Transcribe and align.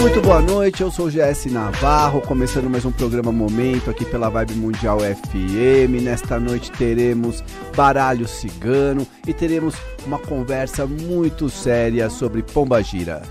Muito 0.00 0.20
boa 0.22 0.40
noite, 0.40 0.82
eu 0.82 0.90
sou 0.90 1.06
o 1.06 1.08
GS 1.08 1.46
Navarro, 1.52 2.20
começando 2.20 2.68
mais 2.68 2.84
um 2.84 2.90
programa 2.90 3.30
Momento 3.30 3.90
aqui 3.90 4.04
pela 4.04 4.28
Vibe 4.28 4.54
Mundial 4.54 4.98
FM. 4.98 6.02
Nesta 6.02 6.40
noite 6.40 6.72
teremos 6.72 7.44
baralho 7.76 8.26
cigano 8.26 9.06
e 9.24 9.32
teremos 9.32 9.76
uma 10.04 10.18
conversa 10.18 10.84
muito 10.84 11.48
séria 11.48 12.10
sobre 12.10 12.42
Pombagira. 12.42 13.22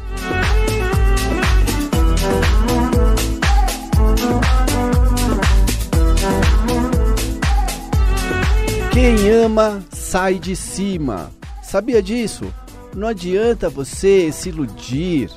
Quem 8.94 9.30
ama 9.32 9.84
sai 10.14 10.38
de 10.38 10.56
cima. 10.56 11.32
Sabia 11.64 12.00
disso? 12.00 12.54
Não 12.96 13.08
adianta 13.08 13.68
você 13.68 14.32
se 14.32 14.50
iludir 14.50 15.28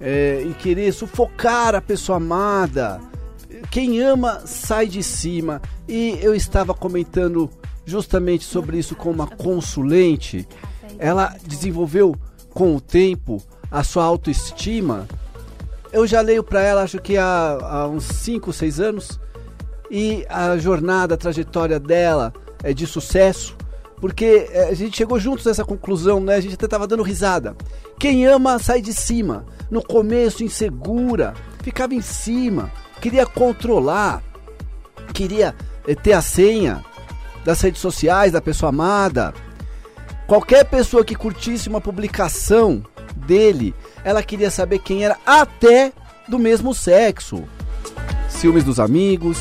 é, 0.00 0.44
e 0.44 0.52
querer 0.54 0.92
sufocar 0.92 1.76
a 1.76 1.80
pessoa 1.80 2.16
amada. 2.16 3.00
Quem 3.70 4.02
ama 4.02 4.42
sai 4.44 4.88
de 4.88 5.04
cima. 5.04 5.62
E 5.86 6.18
eu 6.20 6.34
estava 6.34 6.74
comentando 6.74 7.48
justamente 7.86 8.42
sobre 8.42 8.76
isso 8.76 8.96
com 8.96 9.08
uma 9.08 9.28
consulente. 9.28 10.48
Ela 10.98 11.36
desenvolveu 11.46 12.16
com 12.50 12.74
o 12.74 12.80
tempo 12.80 13.40
a 13.70 13.84
sua 13.84 14.02
autoestima. 14.02 15.06
Eu 15.92 16.08
já 16.08 16.20
leio 16.20 16.42
para 16.42 16.60
ela, 16.60 16.82
acho 16.82 17.00
que 17.00 17.16
há, 17.16 17.56
há 17.62 17.86
uns 17.86 18.02
5, 18.02 18.52
6 18.52 18.80
anos. 18.80 19.20
E 19.88 20.26
a 20.28 20.56
jornada, 20.58 21.14
a 21.14 21.18
trajetória 21.18 21.78
dela 21.78 22.32
é 22.64 22.74
de 22.74 22.84
sucesso 22.84 23.56
porque 24.00 24.48
é, 24.50 24.68
a 24.68 24.74
gente 24.74 24.96
chegou 24.96 25.18
juntos 25.18 25.46
nessa 25.46 25.64
conclusão, 25.64 26.20
né? 26.20 26.36
A 26.36 26.40
gente 26.40 26.54
até 26.54 26.66
tava 26.66 26.86
dando 26.86 27.02
risada. 27.02 27.56
Quem 27.98 28.26
ama 28.26 28.58
sai 28.58 28.80
de 28.80 28.92
cima. 28.92 29.46
No 29.70 29.82
começo, 29.82 30.44
insegura, 30.44 31.34
ficava 31.62 31.94
em 31.94 32.00
cima, 32.00 32.70
queria 33.00 33.24
controlar, 33.24 34.22
queria 35.12 35.54
é, 35.86 35.94
ter 35.94 36.12
a 36.12 36.20
senha 36.20 36.84
das 37.44 37.60
redes 37.60 37.80
sociais 37.80 38.32
da 38.32 38.40
pessoa 38.40 38.68
amada. 38.68 39.32
Qualquer 40.26 40.64
pessoa 40.64 41.04
que 41.04 41.14
curtisse 41.14 41.68
uma 41.68 41.80
publicação 41.80 42.82
dele, 43.16 43.74
ela 44.02 44.22
queria 44.22 44.50
saber 44.50 44.78
quem 44.78 45.04
era, 45.04 45.18
até 45.24 45.92
do 46.28 46.38
mesmo 46.38 46.74
sexo. 46.74 47.44
Ciúmes 48.28 48.64
dos 48.64 48.80
amigos, 48.80 49.38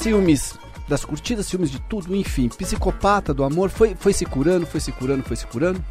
ciúmes 0.00 0.54
das 0.90 1.04
curtidas, 1.04 1.48
filmes 1.48 1.70
de 1.70 1.80
tudo, 1.80 2.14
enfim, 2.14 2.48
psicopata 2.48 3.32
do 3.32 3.44
amor, 3.44 3.70
foi, 3.70 3.94
foi 3.94 4.12
se 4.12 4.26
curando, 4.26 4.66
foi 4.66 4.80
se 4.80 4.90
curando, 4.90 5.22
foi 5.22 5.36
se 5.36 5.46
curando. 5.46 5.82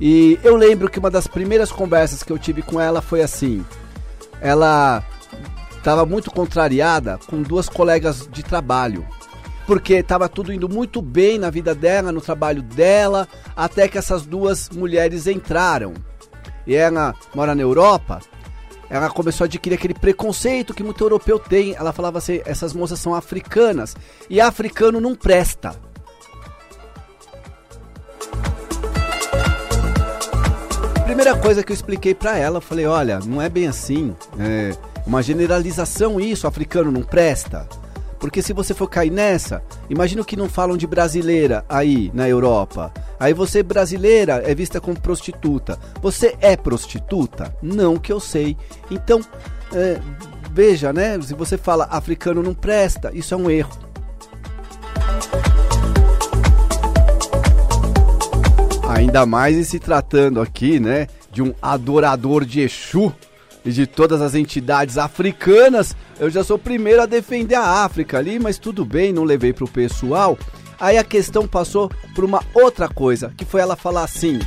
E 0.00 0.40
eu 0.42 0.56
lembro 0.56 0.88
que 0.90 0.98
uma 0.98 1.10
das 1.10 1.26
primeiras 1.26 1.70
conversas 1.70 2.22
que 2.22 2.32
eu 2.32 2.38
tive 2.38 2.62
com 2.62 2.80
ela 2.80 3.02
foi 3.02 3.20
assim: 3.20 3.64
ela 4.40 5.04
estava 5.76 6.06
muito 6.06 6.30
contrariada 6.30 7.18
com 7.26 7.42
duas 7.42 7.68
colegas 7.68 8.26
de 8.32 8.42
trabalho. 8.42 9.06
Porque 9.66 9.94
estava 9.94 10.28
tudo 10.28 10.52
indo 10.52 10.68
muito 10.68 11.00
bem 11.00 11.38
na 11.38 11.50
vida 11.50 11.74
dela, 11.74 12.10
no 12.10 12.20
trabalho 12.20 12.62
dela, 12.62 13.28
até 13.54 13.86
que 13.86 13.98
essas 13.98 14.24
duas 14.24 14.70
mulheres 14.70 15.26
entraram. 15.26 15.92
E 16.66 16.74
ela 16.74 17.14
mora 17.34 17.54
na 17.54 17.62
Europa 17.62 18.20
ela 18.90 19.08
começou 19.08 19.44
a 19.44 19.46
adquirir 19.46 19.76
aquele 19.76 19.94
preconceito 19.94 20.74
que 20.74 20.82
muito 20.82 21.02
europeu 21.02 21.38
tem. 21.38 21.74
Ela 21.76 21.92
falava 21.92 22.18
assim: 22.18 22.40
essas 22.44 22.74
moças 22.74 22.98
são 22.98 23.14
africanas 23.14 23.96
e 24.28 24.40
africano 24.40 25.00
não 25.00 25.14
presta. 25.14 25.74
Primeira 31.04 31.36
coisa 31.36 31.62
que 31.62 31.70
eu 31.70 31.74
expliquei 31.74 32.14
para 32.14 32.36
ela, 32.36 32.58
eu 32.58 32.62
falei: 32.62 32.86
olha, 32.86 33.20
não 33.20 33.40
é 33.40 33.48
bem 33.48 33.68
assim. 33.68 34.14
É 34.38 34.76
uma 35.06 35.22
generalização 35.22 36.20
isso, 36.20 36.46
africano 36.46 36.90
não 36.90 37.02
presta. 37.02 37.66
Porque 38.20 38.42
se 38.42 38.52
você 38.52 38.74
for 38.74 38.88
cair 38.88 39.10
nessa, 39.10 39.62
imagina 39.88 40.22
que 40.22 40.36
não 40.36 40.48
falam 40.48 40.76
de 40.76 40.86
brasileira 40.86 41.64
aí 41.66 42.10
na 42.12 42.28
Europa. 42.28 42.92
Aí 43.18 43.32
você 43.32 43.62
brasileira 43.62 44.42
é 44.46 44.54
vista 44.54 44.78
como 44.78 45.00
prostituta. 45.00 45.78
Você 46.02 46.36
é 46.40 46.54
prostituta? 46.54 47.56
Não 47.62 47.96
que 47.96 48.12
eu 48.12 48.20
sei. 48.20 48.58
Então, 48.90 49.20
é, 49.72 49.98
veja, 50.52 50.92
né? 50.92 51.18
Se 51.22 51.34
você 51.34 51.56
fala 51.56 51.88
africano 51.90 52.42
não 52.42 52.52
presta, 52.52 53.10
isso 53.14 53.32
é 53.32 53.36
um 53.36 53.50
erro. 53.50 53.72
Ainda 58.86 59.24
mais 59.24 59.68
se 59.68 59.78
tratando 59.78 60.42
aqui, 60.42 60.78
né, 60.78 61.06
de 61.32 61.40
um 61.40 61.54
adorador 61.62 62.44
de 62.44 62.60
Exu 62.60 63.14
e 63.64 63.70
de 63.70 63.86
todas 63.86 64.20
as 64.20 64.34
entidades 64.34 64.96
africanas, 64.98 65.96
eu 66.18 66.30
já 66.30 66.42
sou 66.42 66.56
o 66.56 66.60
primeiro 66.60 67.02
a 67.02 67.06
defender 67.06 67.56
a 67.56 67.84
África 67.84 68.18
ali, 68.18 68.38
mas 68.38 68.58
tudo 68.58 68.84
bem, 68.84 69.12
não 69.12 69.24
levei 69.24 69.52
pro 69.52 69.68
pessoal. 69.68 70.38
Aí 70.78 70.96
a 70.96 71.04
questão 71.04 71.46
passou 71.46 71.90
por 72.14 72.24
uma 72.24 72.42
outra 72.54 72.88
coisa, 72.88 73.32
que 73.36 73.44
foi 73.44 73.60
ela 73.60 73.76
falar 73.76 74.04
assim: 74.04 74.38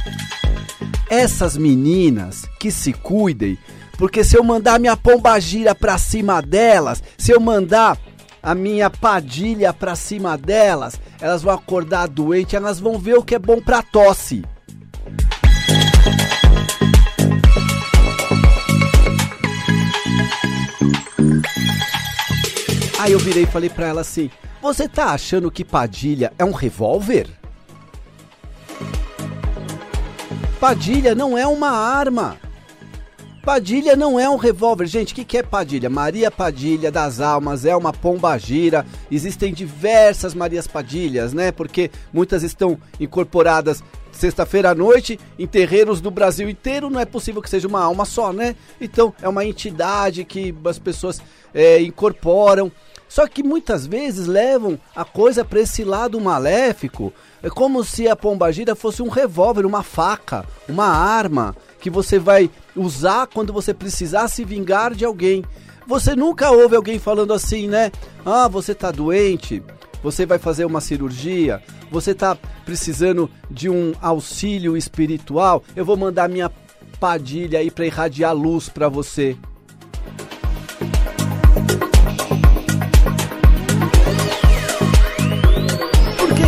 essas 1.10 1.56
meninas 1.56 2.50
que 2.60 2.72
se 2.72 2.92
cuidem, 2.92 3.58
porque 3.98 4.24
se 4.24 4.36
eu 4.36 4.44
mandar 4.44 4.80
minha 4.80 4.98
pombagira 4.98 5.76
pra 5.76 5.98
cima 5.98 6.42
delas, 6.42 7.04
se 7.18 7.32
eu 7.32 7.40
mandar 7.40 7.98
a 8.42 8.56
minha 8.56 8.90
padilha 8.90 9.72
pra 9.72 9.96
cima 9.96 10.38
delas, 10.38 11.00
elas 11.22 11.44
vão 11.44 11.54
acordar 11.54 12.10
doente, 12.10 12.56
elas 12.56 12.80
vão 12.80 12.98
ver 12.98 13.18
o 13.18 13.24
que 13.24 13.36
é 13.36 13.40
bom 13.40 13.62
pra 13.62 13.82
tosse. 13.82 14.44
Aí 23.00 23.12
eu 23.12 23.20
virei 23.20 23.44
e 23.44 23.48
falei 23.48 23.70
pra 23.70 23.88
ela 23.88 24.02
assim: 24.02 24.30
Você 24.62 24.88
tá 24.88 25.08
achando 25.08 25.52
que 25.52 25.66
Padilha 25.66 26.32
é 26.40 26.46
um 26.46 26.52
revólver? 26.52 27.28
Padilha 30.60 31.14
não 31.14 31.38
é 31.38 31.46
uma 31.46 31.70
arma. 31.70 32.38
Padilha 33.44 33.94
não 33.98 34.18
é 34.18 34.30
um 34.30 34.38
revólver. 34.38 34.86
Gente, 34.86 35.12
o 35.12 35.16
que, 35.16 35.26
que 35.26 35.38
é 35.38 35.44
Padilha? 35.44 35.90
Maria 35.90 36.32
Padilha 36.32 36.90
das 36.90 37.20
Almas 37.20 37.66
é 37.66 37.76
uma 37.76 37.92
pombagira. 37.92 38.86
Existem 39.12 39.54
diversas 39.54 40.34
Marias 40.34 40.66
Padilhas, 40.66 41.34
né? 41.34 41.52
Porque 41.52 41.92
muitas 42.14 42.42
estão 42.42 42.78
incorporadas 42.98 43.84
sexta-feira 44.14 44.70
à 44.70 44.76
noite 44.76 45.20
em 45.38 45.46
terreiros 45.46 46.00
do 46.00 46.10
Brasil 46.10 46.50
inteiro. 46.50 46.90
Não 46.90 47.02
é 47.02 47.06
possível 47.06 47.42
que 47.42 47.50
seja 47.50 47.68
uma 47.68 47.84
alma 47.84 48.06
só, 48.06 48.32
né? 48.32 48.56
Então 48.80 49.14
é 49.22 49.28
uma 49.28 49.44
entidade 49.44 50.24
que 50.24 50.56
as 50.64 50.80
pessoas 50.80 51.22
é, 51.54 51.82
incorporam. 51.82 52.72
Só 53.10 53.28
que 53.28 53.44
muitas 53.44 53.86
vezes 53.86 54.26
levam 54.26 54.80
a 54.96 55.04
coisa 55.04 55.44
para 55.44 55.60
esse 55.60 55.84
lado 55.84 56.20
maléfico. 56.20 57.14
É 57.44 57.50
como 57.50 57.84
se 57.84 58.08
a 58.08 58.16
pombagira 58.16 58.74
fosse 58.74 59.04
um 59.04 59.10
revólver, 59.10 59.66
uma 59.66 59.84
faca, 59.84 60.46
uma 60.68 60.88
arma 60.88 61.56
que 61.84 61.90
você 61.90 62.18
vai 62.18 62.50
usar 62.78 63.28
quando 63.28 63.52
você 63.52 63.74
precisar 63.74 64.30
se 64.30 64.46
vingar 64.46 64.96
de 64.96 65.04
alguém. 65.04 65.44
Você 65.86 66.16
nunca 66.16 66.50
ouve 66.50 66.78
alguém 66.78 66.98
falando 66.98 67.34
assim, 67.34 67.68
né? 67.68 67.92
Ah, 68.26 68.48
você 68.48 68.74
tá 68.74 68.90
doente, 68.90 69.62
você 70.02 70.26
vai 70.26 70.40
fazer 70.40 70.64
uma 70.64 70.80
cirurgia, 70.80 71.62
você 71.92 72.16
tá 72.16 72.38
precisando 72.64 73.30
de 73.52 73.70
um 73.70 73.94
auxílio 74.02 74.78
espiritual, 74.78 75.62
eu 75.76 75.84
vou 75.84 75.98
mandar 75.98 76.30
minha 76.30 76.50
padilha 77.02 77.60
aí 77.60 77.70
para 77.70 77.86
irradiar 77.86 78.34
luz 78.34 78.70
para 78.70 78.88
você. 78.88 79.36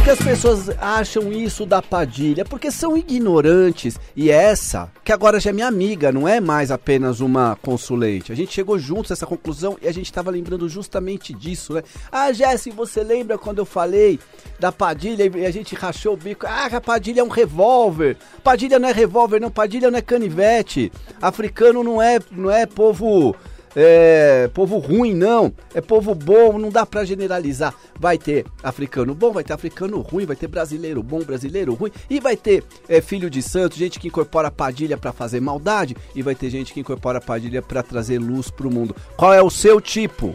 Que 0.06 0.12
as 0.12 0.19
pessoas 0.19 0.69
acham 0.78 1.34
isso 1.34 1.66
da 1.66 1.81
Padilha? 1.81 2.46
Porque 2.46 2.69
são 2.69 2.96
ignorantes. 2.96 4.00
E 4.16 4.30
essa, 4.30 4.92
que 5.04 5.12
agora 5.12 5.40
já 5.40 5.50
é 5.50 5.54
minha 5.54 5.68
amiga, 5.68 6.12
não 6.12 6.28
é 6.28 6.40
mais 6.40 6.69
apenas 6.69 7.22
uma 7.22 7.57
consulente. 7.60 8.31
A 8.31 8.36
gente 8.36 8.54
chegou 8.54 8.78
juntos 8.78 9.10
a 9.10 9.13
essa 9.16 9.25
conclusão 9.25 9.80
e 9.81 9.88
a 9.88 9.92
gente 9.92 10.06
estava 10.06 10.30
lembrando 10.30 10.69
justamente 10.69 11.34
disso, 11.34 11.74
né? 11.74 11.81
Ah, 12.12 12.31
Jesse, 12.31 12.69
você 12.69 13.04
lembra 13.04 13.36
quando 13.36 13.57
eu 13.57 13.66
falei 13.66 14.19
da 14.60 14.72
Padilha 14.72 15.25
e 15.36 15.44
a 15.44 15.50
gente 15.50 15.74
rachou 15.74 16.13
o 16.13 16.18
bico? 16.18 16.46
Ah, 16.46 16.68
a 16.68 16.80
Padilha 16.80 17.22
é 17.22 17.24
um 17.24 17.30
revólver. 17.30 18.16
Padilha 18.44 18.78
não 18.78 18.88
é 18.88 18.92
revólver, 18.92 19.42
não. 19.42 19.50
Padilha 19.50 19.90
não 19.90 19.98
é 19.98 20.04
canivete. 20.04 20.92
Africano 21.19 21.84
não 21.84 22.00
é, 22.00 22.19
não 22.30 22.51
é 22.51 22.68
povo 22.68 23.36
é 23.75 24.50
povo 24.54 24.77
ruim, 24.77 25.13
não. 25.13 25.54
É 25.74 25.81
povo 25.81 26.16
bom, 26.16 26.57
não 26.57 26.69
dá 26.69 26.86
para 26.86 27.04
generalizar. 27.04 27.74
Vai 28.00 28.18
ter 28.18 28.45
africano 28.63 29.13
bom, 29.13 29.31
vai 29.31 29.44
ter 29.44 29.54
africano 29.54 30.00
ruim, 30.00 30.25
vai 30.25 30.36
ter 30.36 30.48
brasileiro 30.48 31.04
bom, 31.04 31.19
brasileiro 31.19 31.74
ruim. 31.74 31.92
E 32.10 32.19
vai 32.19 32.38
ter 32.38 32.63
é, 32.88 33.01
filho 33.01 33.30
de 33.30 33.42
santo, 33.42 33.75
gente 33.75 34.00
que 34.00 34.07
incorpora 34.07 34.50
padilha 34.50 34.98
para 34.98 35.12
fazer 35.12 35.39
maldade. 35.39 35.95
E 36.16 36.22
vai 36.22 36.36
ter 36.36 36.50
gente 36.50 36.74
que 36.74 36.80
incorpora 36.80 37.19
padilha 37.19 37.62
para 37.62 37.83
trazer 37.83 38.19
luz 38.19 38.50
pro 38.50 38.72
mundo. 38.72 38.95
Qual 39.18 39.33
é 39.33 39.42
o 39.42 39.50
seu 39.50 39.81
tipo? 39.81 40.33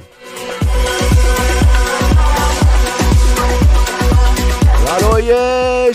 Laroye, 4.90 5.92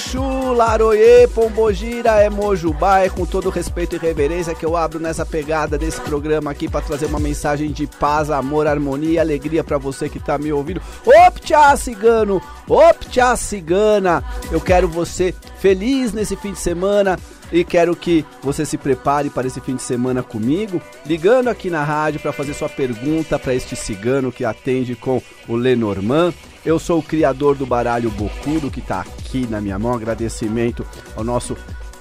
Laroye, 0.56 1.28
Pombogira, 1.28 2.12
é 2.12 2.30
Mojubá, 2.30 3.00
é 3.00 3.10
com 3.10 3.26
todo 3.26 3.50
respeito 3.50 3.98
e 3.98 4.00
reverência 4.00 4.56
que 4.56 4.66
eu 4.66 4.78
abro 4.78 5.02
nessa 5.02 5.26
pegada 5.26 5.78
desse 5.78 6.00
programa 6.00 6.50
aqui 6.50 6.70
para 6.70 6.80
trazer 6.80 7.08
uma 7.08 7.20
mensagem 7.20 7.74
de 7.74 7.88
paz, 7.88 8.30
amor, 8.32 8.68
harmonia 8.68 9.12
e 9.12 9.20
alegria 9.20 9.66
para 9.66 9.78
você 9.78 10.08
que 10.08 10.18
tá 10.18 10.38
me 10.38 10.54
ouvindo. 10.54 10.82
Optia 11.28 11.76
cigano, 11.76 12.42
optia 12.70 13.36
cigana, 13.36 14.24
eu 14.50 14.62
quero 14.62 14.88
você 14.88 15.36
feliz 15.60 16.14
nesse 16.14 16.38
fim 16.38 16.54
de 16.54 16.60
semana, 16.60 17.20
e 17.52 17.66
quero 17.66 17.98
que 17.98 18.26
você 18.42 18.66
se 18.66 18.78
prepare 18.78 19.30
para 19.30 19.46
esse 19.46 19.60
fim 19.60 19.76
de 19.76 19.82
semana 19.82 20.24
comigo, 20.24 20.82
ligando 21.06 21.50
aqui 21.50 21.70
na 21.70 21.84
rádio 21.84 22.22
para 22.22 22.32
fazer 22.32 22.54
sua 22.54 22.70
pergunta 22.70 23.38
para 23.38 23.54
este 23.54 23.76
cigano 23.76 24.32
que 24.32 24.46
atende 24.46 24.96
com 24.96 25.22
o 25.50 25.56
Lenormand. 25.58 26.34
Eu 26.66 26.80
sou 26.80 27.00
o 27.00 27.04
criador 27.04 27.56
do 27.56 27.66
baralho 27.66 28.10
Bocudo 28.10 28.72
que 28.72 28.80
está 28.80 29.02
aqui 29.02 29.46
na 29.48 29.62
minha 29.62 29.78
mão. 29.78 29.94
Agradecimento 29.94 30.86
ao 31.16 31.24
nosso 31.24 31.56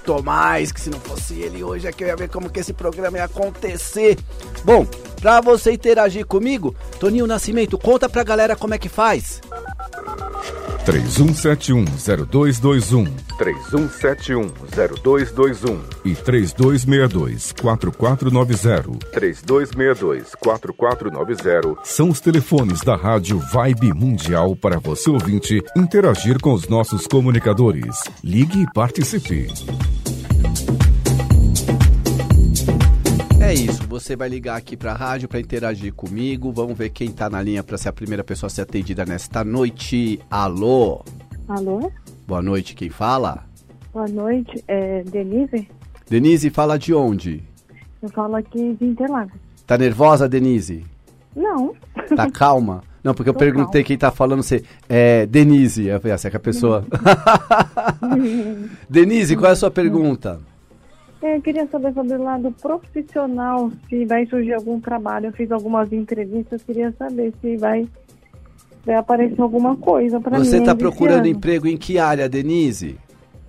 Tomás, 0.04 0.70
que 0.70 0.80
se 0.80 0.90
não 0.90 1.00
fosse 1.00 1.34
ele 1.40 1.64
hoje 1.64 1.88
aqui 1.88 2.04
eu 2.04 2.08
ia 2.08 2.16
ver 2.16 2.28
como 2.28 2.50
que 2.50 2.60
esse 2.60 2.72
programa 2.72 3.18
ia 3.18 3.24
acontecer. 3.24 4.18
Bom, 4.64 4.86
para 5.24 5.40
você 5.40 5.72
interagir 5.72 6.24
comigo, 6.26 6.76
Toninho 7.00 7.26
Nascimento, 7.26 7.78
conta 7.78 8.10
pra 8.10 8.22
galera 8.22 8.54
como 8.54 8.74
é 8.74 8.78
que 8.78 8.90
faz. 8.90 9.40
31710221 10.84 13.08
31710221 13.38 15.80
e 16.04 16.14
3262-4490 16.14 18.98
3262-4490 19.14 21.78
são 21.84 22.10
os 22.10 22.20
telefones 22.20 22.82
da 22.82 22.94
Rádio 22.94 23.38
Vibe 23.38 23.94
Mundial 23.94 24.54
para 24.54 24.78
você 24.78 25.08
ouvinte 25.08 25.62
interagir 25.74 26.38
com 26.38 26.52
os 26.52 26.68
nossos 26.68 27.06
comunicadores. 27.06 27.96
Ligue 28.22 28.60
e 28.60 28.70
participe. 28.74 29.48
É 33.44 33.52
isso, 33.52 33.86
você 33.86 34.16
vai 34.16 34.26
ligar 34.26 34.56
aqui 34.56 34.74
para 34.74 34.92
a 34.92 34.96
rádio 34.96 35.28
para 35.28 35.38
interagir 35.38 35.92
comigo. 35.92 36.50
Vamos 36.50 36.78
ver 36.78 36.88
quem 36.88 37.08
está 37.08 37.28
na 37.28 37.42
linha 37.42 37.62
para 37.62 37.76
ser 37.76 37.90
a 37.90 37.92
primeira 37.92 38.24
pessoa 38.24 38.46
a 38.46 38.50
ser 38.50 38.62
atendida 38.62 39.04
nesta 39.04 39.44
noite. 39.44 40.18
Alô? 40.30 41.04
Alô? 41.46 41.92
Boa 42.26 42.40
noite, 42.40 42.74
quem 42.74 42.88
fala? 42.88 43.44
Boa 43.92 44.08
noite, 44.08 44.64
é 44.66 45.02
Denise? 45.02 45.68
Denise, 46.08 46.48
fala 46.48 46.78
de 46.78 46.94
onde? 46.94 47.44
Eu 48.00 48.08
falo 48.08 48.34
aqui 48.36 48.78
de 48.80 48.86
Interlagos. 48.86 49.38
Tá 49.66 49.76
nervosa, 49.76 50.26
Denise? 50.26 50.82
Não. 51.36 51.74
Tá 52.16 52.28
calma? 52.32 52.82
Não, 53.04 53.12
porque 53.12 53.28
eu 53.28 53.34
Tô 53.34 53.40
perguntei 53.40 53.82
calma. 53.82 53.86
quem 53.86 53.98
tá 53.98 54.10
falando, 54.10 54.42
você 54.42 54.64
é 54.88 55.26
Denise. 55.26 55.84
Eu 55.84 56.00
falei, 56.00 56.16
ah, 56.16 56.26
é 56.26 56.30
que 56.30 56.36
a 56.38 56.40
pessoa. 56.40 56.82
Denise, 58.88 59.36
qual 59.36 59.50
é 59.50 59.52
a 59.52 59.56
sua 59.56 59.70
pergunta? 59.70 60.40
É, 61.24 61.36
Eu 61.36 61.40
queria 61.40 61.66
saber 61.68 61.94
sobre 61.94 62.16
o 62.16 62.22
lado 62.22 62.52
profissional, 62.52 63.72
se 63.88 64.04
vai 64.04 64.26
surgir 64.26 64.52
algum 64.52 64.78
trabalho. 64.78 65.28
Eu 65.28 65.32
fiz 65.32 65.50
algumas 65.50 65.90
entrevistas, 65.90 66.62
queria 66.62 66.92
saber 66.98 67.32
se 67.40 67.56
vai, 67.56 67.88
vai 68.84 68.96
aparecer 68.96 69.40
alguma 69.40 69.74
coisa 69.74 70.20
para 70.20 70.38
mim. 70.38 70.44
Você 70.44 70.60
tá 70.60 70.72
esse 70.72 70.78
procurando 70.78 71.26
emprego 71.26 71.66
em 71.66 71.78
que 71.78 71.98
área, 71.98 72.28
Denise? 72.28 72.98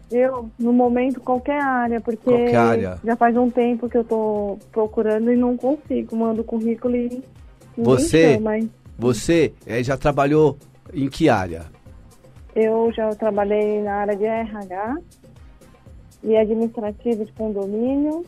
Eu, 0.09 0.49
no 0.57 0.71
momento, 0.71 1.19
qualquer 1.19 1.61
área, 1.61 1.99
porque 1.99 2.23
Qualquer 2.23 2.55
área. 2.55 2.97
já 3.03 3.17
faz 3.17 3.35
um 3.35 3.49
tempo 3.49 3.89
que 3.89 3.97
eu 3.97 4.05
tô 4.05 4.57
procurando 4.71 5.29
e 5.29 5.35
não 5.35 5.57
consigo. 5.57 6.15
Mando 6.15 6.45
currículo 6.45 6.95
e 6.95 7.21
Você? 7.77 8.35
chama, 8.35 8.57
hein? 8.57 8.71
Você 8.97 9.53
eh, 9.67 9.83
já 9.83 9.97
trabalhou 9.97 10.57
em 10.93 11.09
que 11.09 11.27
área? 11.27 11.63
Eu 12.55 12.89
já 12.95 13.09
trabalhei 13.15 13.81
na 13.81 13.95
área 13.95 14.15
de 14.15 14.23
RH 14.23 14.95
e 16.23 16.35
administrativo 16.35 17.25
de 17.25 17.31
condomínio, 17.33 18.25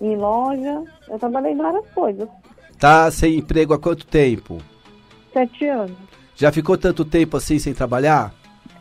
em 0.00 0.16
loja. 0.16 0.82
Eu 1.08 1.18
trabalhei 1.18 1.52
em 1.52 1.56
várias 1.56 1.86
coisas. 1.90 2.28
Tá 2.78 3.10
sem 3.10 3.36
emprego 3.38 3.74
há 3.74 3.78
quanto 3.78 4.06
tempo? 4.06 4.58
Sete 5.32 5.66
anos. 5.66 5.96
Já 6.36 6.52
ficou 6.52 6.78
tanto 6.78 7.04
tempo 7.04 7.36
assim 7.36 7.58
sem 7.58 7.74
trabalhar? 7.74 8.32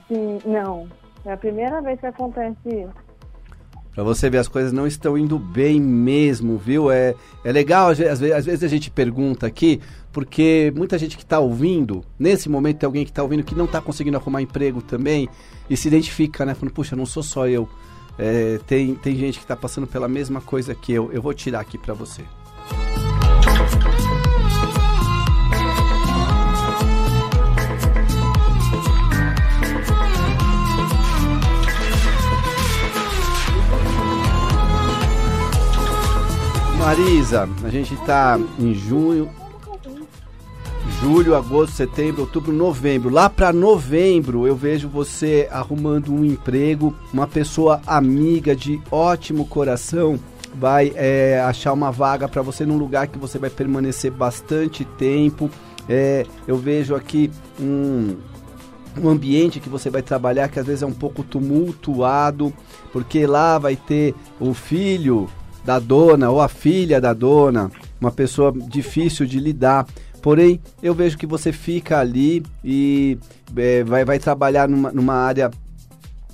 Sim, 0.07 0.39
não. 0.45 0.87
É 1.25 1.33
a 1.33 1.37
primeira 1.37 1.81
vez 1.81 1.99
que 1.99 2.05
acontece 2.05 2.57
isso. 2.65 3.07
Pra 3.93 4.03
você 4.03 4.29
ver, 4.29 4.37
as 4.37 4.47
coisas 4.47 4.71
não 4.71 4.85
estão 4.85 5.17
indo 5.17 5.39
bem 5.39 5.81
mesmo, 5.81 6.55
viu? 6.55 6.91
É, 6.91 7.15
é 7.43 7.51
legal, 7.51 7.89
às 7.89 7.97
ve- 7.97 8.07
às 8.07 8.19
ve- 8.19 8.31
às 8.31 8.45
vezes 8.45 8.63
a 8.63 8.67
gente 8.67 8.91
pergunta 8.91 9.47
aqui, 9.47 9.81
porque 10.13 10.71
muita 10.75 10.99
gente 10.99 11.17
que 11.17 11.23
está 11.23 11.39
ouvindo, 11.39 12.03
nesse 12.19 12.47
momento 12.47 12.77
tem 12.77 12.85
alguém 12.85 13.03
que 13.03 13.09
está 13.09 13.23
ouvindo 13.23 13.43
que 13.43 13.55
não 13.55 13.65
está 13.65 13.81
conseguindo 13.81 14.15
arrumar 14.15 14.43
emprego 14.43 14.83
também, 14.83 15.27
e 15.67 15.75
se 15.75 15.87
identifica, 15.87 16.45
né? 16.45 16.53
Falando, 16.53 16.75
puxa, 16.75 16.95
não 16.95 17.07
sou 17.07 17.23
só 17.23 17.47
eu. 17.47 17.67
É, 18.17 18.59
tem, 18.65 18.95
tem 18.95 19.15
gente 19.15 19.37
que 19.37 19.43
está 19.43 19.55
passando 19.55 19.85
pela 19.85 20.07
mesma 20.07 20.41
coisa 20.41 20.73
que 20.73 20.91
eu. 20.91 21.11
Eu 21.11 21.21
vou 21.21 21.33
tirar 21.33 21.59
aqui 21.59 21.77
pra 21.77 21.93
você. 21.93 22.23
Marisa, 36.79 37.49
a 37.65 37.69
gente 37.69 37.93
está 37.95 38.39
em 38.57 38.73
junho, 38.73 39.29
julho, 41.01 41.35
agosto, 41.35 41.75
setembro, 41.75 42.21
outubro, 42.21 42.51
novembro. 42.51 43.09
Lá 43.09 43.29
para 43.29 43.53
novembro 43.53 44.47
eu 44.47 44.55
vejo 44.55 44.89
você 44.89 45.47
arrumando 45.51 46.11
um 46.11 46.25
emprego, 46.25 46.93
uma 47.13 47.27
pessoa 47.27 47.81
amiga 47.85 48.55
de 48.55 48.81
ótimo 48.91 49.45
coração 49.45 50.19
vai 50.55 50.91
é, 50.95 51.39
achar 51.45 51.73
uma 51.73 51.91
vaga 51.91 52.27
para 52.27 52.41
você 52.41 52.65
num 52.65 52.77
lugar 52.77 53.07
que 53.07 53.19
você 53.19 53.37
vai 53.37 53.49
permanecer 53.49 54.11
bastante 54.11 54.83
tempo. 54.83 55.49
É, 55.87 56.25
eu 56.47 56.57
vejo 56.57 56.95
aqui 56.95 57.29
um, 57.59 58.15
um 58.99 59.07
ambiente 59.07 59.59
que 59.59 59.69
você 59.69 59.89
vai 59.89 60.01
trabalhar 60.01 60.47
que 60.47 60.59
às 60.59 60.65
vezes 60.65 60.81
é 60.81 60.87
um 60.87 60.93
pouco 60.93 61.23
tumultuado, 61.23 62.51
porque 62.91 63.27
lá 63.27 63.59
vai 63.59 63.75
ter 63.75 64.15
o 64.39 64.53
filho 64.53 65.29
da 65.63 65.79
dona 65.79 66.29
ou 66.29 66.41
a 66.41 66.47
filha 66.47 66.99
da 66.99 67.13
dona, 67.13 67.69
uma 67.99 68.11
pessoa 68.11 68.53
difícil 68.53 69.25
de 69.25 69.37
lidar. 69.37 69.85
Porém, 70.27 70.59
eu 70.83 70.93
vejo 70.93 71.17
que 71.17 71.25
você 71.25 71.53
fica 71.53 71.99
ali 71.99 72.43
e 72.61 73.17
é, 73.55 73.81
vai, 73.85 74.03
vai 74.03 74.19
trabalhar 74.19 74.67
numa, 74.67 74.91
numa 74.91 75.13
área 75.13 75.49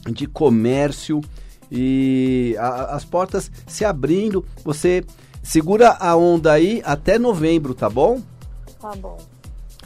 de 0.10 0.26
comércio 0.26 1.22
e 1.72 2.56
a- 2.58 2.96
as 2.96 3.06
portas 3.06 3.52
se 3.68 3.86
abrindo. 3.86 4.44
Você 4.66 5.06
segura 5.44 5.92
a 6.00 6.16
onda 6.16 6.52
aí 6.54 6.82
até 6.84 7.20
novembro, 7.20 7.76
tá 7.76 7.88
bom? 7.88 8.20
Tá 8.82 8.96
bom. 8.96 9.20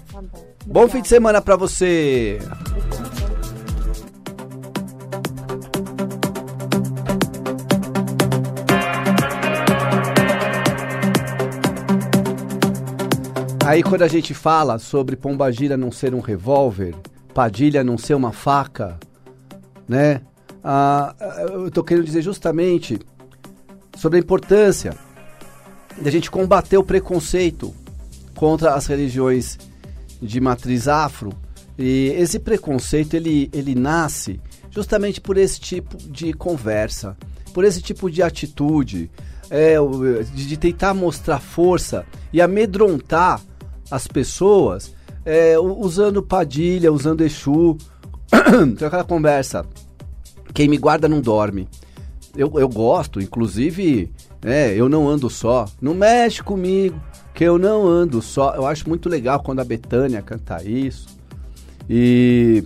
Tá 0.10 0.22
bom. 0.22 0.46
Bom 0.66 0.88
fim 0.88 1.02
de 1.02 1.10
semana 1.10 1.42
pra 1.42 1.58
você. 1.58 2.40
Aí 13.68 13.84
quando 13.84 14.02
a 14.02 14.08
gente 14.08 14.34
fala 14.34 14.80
sobre 14.80 15.18
Pombagira 15.18 15.76
não 15.76 15.92
ser 15.92 16.16
um 16.16 16.22
revólver, 16.22 16.96
Padilha 17.34 17.84
não 17.84 17.98
ser 17.98 18.14
uma 18.14 18.32
faca, 18.32 18.98
né? 19.86 20.22
Ah, 20.64 21.14
eu 21.52 21.70
tô 21.70 21.84
querendo 21.84 22.06
dizer 22.06 22.22
justamente 22.22 22.98
sobre 23.98 24.20
a 24.20 24.22
importância 24.22 24.96
da 26.02 26.10
gente 26.10 26.32
combater 26.32 26.78
o 26.78 26.84
preconceito 26.84 27.76
contra 28.36 28.74
as 28.74 28.88
religiões 28.88 29.58
de 30.22 30.40
matriz 30.40 30.88
afro. 30.88 31.34
E 31.78 32.14
esse 32.18 32.40
preconceito 32.40 33.16
ele, 33.16 33.50
ele 33.52 33.76
nasce 33.76 34.40
justamente 34.72 35.20
por 35.20 35.36
esse 35.36 35.60
tipo 35.60 35.98
de 35.98 36.32
conversa, 36.32 37.18
por 37.54 37.66
esse 37.66 37.82
tipo 37.82 38.10
de 38.10 38.24
atitude, 38.24 39.12
é, 39.50 39.76
de, 40.34 40.48
de 40.48 40.56
tentar 40.56 40.94
mostrar 40.94 41.42
força 41.42 42.06
e 42.32 42.42
amedrontar 42.42 43.42
as 43.90 44.08
pessoas 44.08 44.94
é, 45.26 45.58
usando 45.60 46.24
Padilha, 46.24 46.92
usando 46.92 47.22
Exu. 47.22 47.78
Tem 48.78 48.88
aquela 48.88 49.04
conversa. 49.04 49.66
Quem 50.54 50.68
me 50.68 50.78
guarda 50.78 51.08
não 51.08 51.22
dorme. 51.22 51.68
Eu, 52.36 52.52
eu 52.60 52.70
gosto, 52.70 53.20
inclusive, 53.20 54.12
é, 54.44 54.74
eu 54.74 54.88
não 54.88 55.08
ando 55.08 55.30
só. 55.30 55.66
Não 55.82 55.94
mexe 55.94 56.44
comigo, 56.44 57.02
que 57.34 57.44
eu 57.44 57.58
não 57.58 57.86
ando 57.88 58.22
só. 58.22 58.56
Eu 58.56 58.66
acho 58.66 58.88
muito 58.88 59.10
legal 59.10 59.42
quando 59.42 59.60
a 59.60 59.66
Betânia 59.66 60.22
canta 60.22 60.64
isso. 60.64 61.08
E 61.90 62.64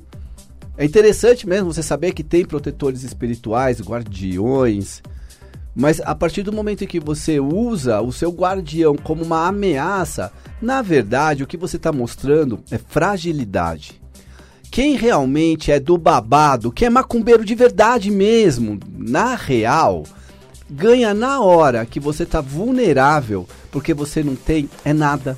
é 0.77 0.85
interessante 0.85 1.47
mesmo 1.47 1.73
você 1.73 1.83
saber 1.83 2.11
que 2.11 2.23
tem 2.23 2.45
protetores 2.45 3.03
espirituais, 3.03 3.81
guardiões. 3.81 5.01
Mas 5.75 6.01
a 6.01 6.13
partir 6.13 6.43
do 6.43 6.51
momento 6.51 6.83
em 6.83 6.87
que 6.87 6.99
você 6.99 7.39
usa 7.39 8.01
o 8.01 8.11
seu 8.11 8.29
guardião 8.31 8.95
como 8.95 9.23
uma 9.23 9.47
ameaça, 9.47 10.31
na 10.61 10.81
verdade 10.81 11.43
o 11.43 11.47
que 11.47 11.57
você 11.57 11.77
está 11.77 11.91
mostrando 11.91 12.59
é 12.69 12.77
fragilidade. 12.77 14.01
quem 14.69 14.95
realmente 14.95 15.71
é 15.71 15.79
do 15.79 15.97
babado, 15.97 16.71
quem 16.71 16.85
é 16.87 16.89
macumbeiro 16.89 17.43
de 17.43 17.53
verdade 17.53 18.09
mesmo, 18.09 18.79
na 18.97 19.35
real, 19.35 20.03
ganha 20.69 21.13
na 21.13 21.41
hora 21.41 21.85
que 21.85 21.99
você 21.99 22.25
tá 22.25 22.39
vulnerável, 22.39 23.45
porque 23.69 23.93
você 23.93 24.23
não 24.23 24.35
tem 24.35 24.69
é 24.85 24.93
nada. 24.93 25.37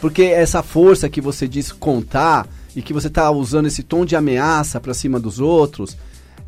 Porque 0.00 0.22
essa 0.22 0.62
força 0.62 1.08
que 1.08 1.20
você 1.20 1.46
diz 1.46 1.70
contar 1.70 2.48
e 2.74 2.82
que 2.82 2.92
você 2.92 3.08
tá 3.08 3.30
usando 3.30 3.66
esse 3.66 3.82
tom 3.82 4.04
de 4.04 4.16
ameaça 4.16 4.80
para 4.80 4.94
cima 4.94 5.20
dos 5.20 5.38
outros, 5.38 5.96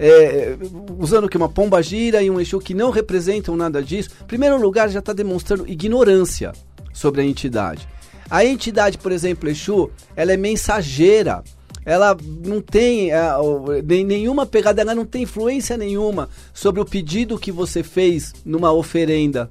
é, 0.05 0.57
usando 0.99 1.29
que 1.29 1.37
uma 1.37 1.49
pomba 1.49 1.81
gira 1.81 2.21
e 2.21 2.29
um 2.29 2.41
Exu 2.41 2.59
que 2.59 2.75
não 2.75 2.91
representam 2.91 3.57
nada 3.57 3.81
disso, 3.81 4.11
em 4.21 4.27
primeiro 4.27 4.61
lugar 4.61 4.89
já 4.89 4.99
está 4.99 5.13
demonstrando 5.13 5.69
ignorância 5.69 6.53
sobre 6.93 7.21
a 7.21 7.25
entidade. 7.25 7.89
A 8.29 8.45
entidade, 8.45 8.99
por 8.99 9.13
exemplo, 9.13 9.49
Exu, 9.49 9.91
ela 10.17 10.33
é 10.33 10.37
mensageira 10.37 11.45
ela 11.85 12.17
não 12.47 12.61
tem 12.61 13.11
é, 13.11 13.21
nenhuma 14.05 14.47
pegada, 14.47 14.81
ela 14.81 14.95
não 14.95 15.05
tem 15.05 15.23
influência 15.23 15.77
nenhuma 15.77 16.29
sobre 16.55 16.81
o 16.81 16.85
pedido 16.85 17.39
que 17.39 17.51
você 17.51 17.83
fez 17.83 18.33
numa 18.45 18.73
oferenda. 18.73 19.51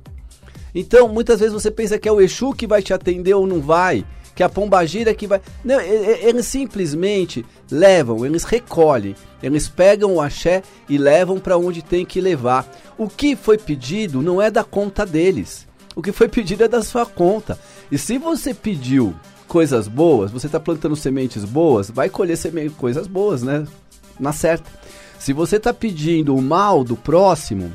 Então, 0.73 1.09
muitas 1.09 1.41
vezes 1.41 1.53
você 1.53 1.69
pensa 1.69 1.99
que 1.99 2.07
é 2.07 2.11
o 2.11 2.21
Exu 2.21 2.53
que 2.53 2.65
vai 2.65 2.81
te 2.81 2.93
atender 2.93 3.33
ou 3.33 3.45
não 3.45 3.59
vai, 3.59 4.05
que 4.35 4.43
a 4.43 4.49
pombagira 4.49 5.13
que 5.13 5.27
vai. 5.27 5.41
Não, 5.63 5.79
eles 5.79 6.45
simplesmente 6.45 7.45
levam, 7.69 8.25
eles 8.25 8.43
recolhem, 8.43 9.15
eles 9.41 9.67
pegam 9.67 10.15
o 10.15 10.21
axé 10.21 10.63
e 10.87 10.97
levam 10.97 11.39
para 11.39 11.57
onde 11.57 11.81
tem 11.81 12.05
que 12.05 12.21
levar. 12.21 12.69
O 12.97 13.07
que 13.07 13.35
foi 13.35 13.57
pedido 13.57 14.21
não 14.21 14.41
é 14.41 14.49
da 14.49 14.63
conta 14.63 15.05
deles. 15.05 15.67
O 15.95 16.01
que 16.01 16.11
foi 16.11 16.29
pedido 16.29 16.63
é 16.63 16.67
da 16.67 16.81
sua 16.81 17.05
conta. 17.05 17.59
E 17.91 17.97
se 17.97 18.17
você 18.17 18.53
pediu 18.53 19.13
coisas 19.47 19.87
boas, 19.87 20.31
você 20.31 20.45
está 20.45 20.59
plantando 20.59 20.95
sementes 20.95 21.43
boas, 21.43 21.89
vai 21.89 22.09
colher 22.09 22.37
sementes, 22.37 22.77
coisas 22.77 23.07
boas, 23.07 23.43
né? 23.43 23.67
Na 24.19 24.31
certa. 24.31 24.69
Se 25.19 25.33
você 25.33 25.57
está 25.57 25.73
pedindo 25.73 26.35
o 26.35 26.41
mal 26.41 26.83
do 26.83 26.95
próximo, 26.95 27.71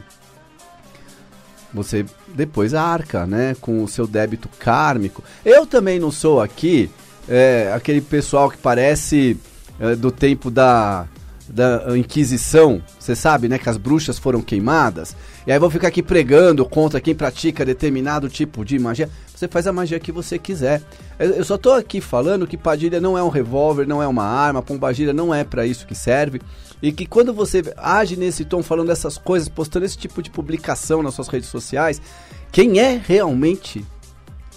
você 1.82 2.04
depois 2.28 2.74
arca, 2.74 3.26
né? 3.26 3.56
Com 3.60 3.82
o 3.82 3.88
seu 3.88 4.06
débito 4.06 4.48
kármico. 4.58 5.22
Eu 5.44 5.66
também 5.66 5.98
não 5.98 6.10
sou 6.10 6.40
aqui 6.40 6.90
é, 7.28 7.72
aquele 7.74 8.00
pessoal 8.00 8.50
que 8.50 8.56
parece 8.56 9.36
é, 9.80 9.96
do 9.96 10.10
tempo 10.10 10.50
da, 10.50 11.06
da 11.48 11.96
Inquisição, 11.96 12.82
você 12.98 13.14
sabe, 13.14 13.48
né? 13.48 13.58
Que 13.58 13.68
as 13.68 13.76
bruxas 13.76 14.18
foram 14.18 14.40
queimadas. 14.40 15.16
E 15.46 15.52
aí 15.52 15.58
vou 15.60 15.70
ficar 15.70 15.88
aqui 15.88 16.02
pregando 16.02 16.64
contra 16.66 17.00
quem 17.00 17.14
pratica 17.14 17.64
determinado 17.64 18.28
tipo 18.28 18.64
de 18.64 18.78
magia. 18.80 19.08
Você 19.32 19.46
faz 19.46 19.66
a 19.68 19.72
magia 19.72 20.00
que 20.00 20.10
você 20.10 20.40
quiser. 20.40 20.82
Eu 21.20 21.44
só 21.44 21.56
tô 21.56 21.72
aqui 21.72 22.00
falando 22.00 22.48
que 22.48 22.56
Padilha 22.56 23.00
não 23.00 23.16
é 23.16 23.22
um 23.22 23.28
revólver, 23.28 23.86
não 23.86 24.02
é 24.02 24.08
uma 24.08 24.24
arma, 24.24 24.60
Pombagira 24.60 25.12
não 25.12 25.32
é 25.32 25.44
para 25.44 25.64
isso 25.64 25.86
que 25.86 25.94
serve. 25.94 26.40
E 26.82 26.90
que 26.90 27.06
quando 27.06 27.32
você 27.32 27.62
age 27.76 28.16
nesse 28.16 28.44
tom 28.44 28.60
falando 28.60 28.90
essas 28.90 29.16
coisas, 29.16 29.48
postando 29.48 29.86
esse 29.86 29.96
tipo 29.96 30.20
de 30.20 30.30
publicação 30.30 31.00
nas 31.00 31.14
suas 31.14 31.28
redes 31.28 31.48
sociais, 31.48 32.02
quem 32.50 32.80
é 32.80 33.00
realmente 33.02 33.84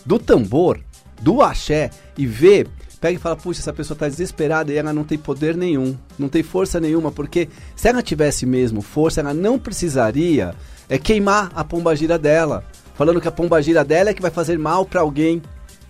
do 0.04 0.18
tambor, 0.18 0.80
do 1.22 1.42
axé 1.44 1.92
e 2.18 2.26
vê 2.26 2.66
pega 3.00 3.16
e 3.16 3.22
fala, 3.22 3.36
puxa, 3.36 3.62
essa 3.62 3.74
pessoa 3.74 3.96
está 3.96 4.08
desesperada 4.08 4.72
e 4.72 4.78
ela 4.78 4.92
não 4.92 5.04
tem 5.04 5.18
poder 5.18 5.56
nenhum, 5.56 5.96
não 6.18 6.28
tem 6.28 6.44
força 6.44 6.80
nenhuma, 6.80 7.12
porque 7.12 7.48
se 7.76 7.88
ela 7.88 8.02
tivesse 8.02 8.46
mesmo 8.46 8.82
força, 8.82 9.22
ela 9.22 9.34
não 9.34 9.58
precisaria 9.58 10.54
é 10.90 10.98
queimar 10.98 11.52
a 11.54 11.64
pombagira 11.64 12.18
dela, 12.18 12.64
falando 12.96 13.22
que 13.22 13.28
a 13.28 13.32
pombagira 13.32 13.86
dela 13.86 14.10
é 14.10 14.14
que 14.14 14.22
vai 14.22 14.32
fazer 14.32 14.58
mal 14.58 14.86
para 14.86 15.02
alguém, 15.02 15.42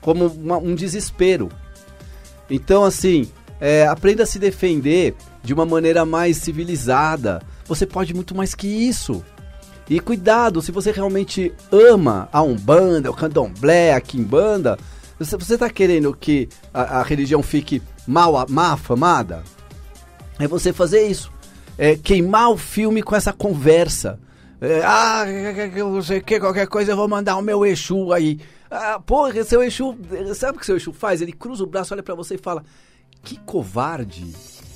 como 0.02 0.28
uma, 0.28 0.58
um 0.58 0.76
desespero. 0.76 1.50
Então, 2.50 2.84
assim, 2.84 3.30
é, 3.62 3.88
aprenda 3.88 4.24
a 4.24 4.26
se 4.26 4.38
defender 4.38 5.16
de 5.44 5.54
uma 5.54 5.66
maneira 5.66 6.06
mais 6.06 6.38
civilizada. 6.38 7.42
Você 7.66 7.86
pode 7.86 8.14
muito 8.14 8.36
mais 8.36 8.54
que 8.54 8.68
isso. 8.68 9.24
E 9.90 10.00
cuidado, 10.00 10.62
se 10.62 10.72
você 10.72 10.92
realmente 10.92 11.52
ama 11.72 12.30
a 12.32 12.42
Umbanda, 12.42 13.10
o 13.10 13.14
Candomblé, 13.14 13.94
a 13.94 14.02
Kimbanda, 14.02 14.78
você 15.20 15.54
está 15.56 15.70
querendo 15.70 16.14
que 16.14 16.48
a, 16.74 17.00
a, 17.00 17.04
religião 17.04 17.44
fique 17.44 17.82
mal, 18.08 18.46
mal 18.50 18.74
afamada? 18.74 19.44
É 20.40 20.48
você 20.48 20.72
fazer 20.72 21.08
isso. 21.08 21.32
É 21.78 21.96
queimar 21.96 22.50
o 22.50 22.58
filme 22.58 23.04
com 23.04 23.16
essa 23.16 23.34
conversa. 23.34 24.20
É, 24.62 24.82
ah, 24.84 25.26
não 25.76 26.02
sei 26.02 26.22
que, 26.22 26.40
qualquer 26.40 26.68
coisa 26.68 26.92
eu 26.92 26.98
vou 26.98 27.08
mandar 27.08 27.38
o 27.38 27.42
meu 27.42 27.66
Exu 27.66 28.14
aí. 28.14 28.40
Ah, 28.72 29.00
porra, 29.00 29.44
seu 29.44 29.64
Exu, 29.64 29.98
sabe 30.36 30.58
o 30.58 30.60
que 30.60 30.66
seu 30.66 30.78
Exu 30.78 30.94
faz? 30.94 31.22
Ele 31.22 31.32
cruza 31.32 31.64
o 31.64 31.68
braço, 31.68 31.94
olha 31.94 32.04
para 32.04 32.16
você 32.16 32.36
e 32.36 32.38
fala: 32.38 32.64
Que 33.24 33.38
covarde. 33.40 34.34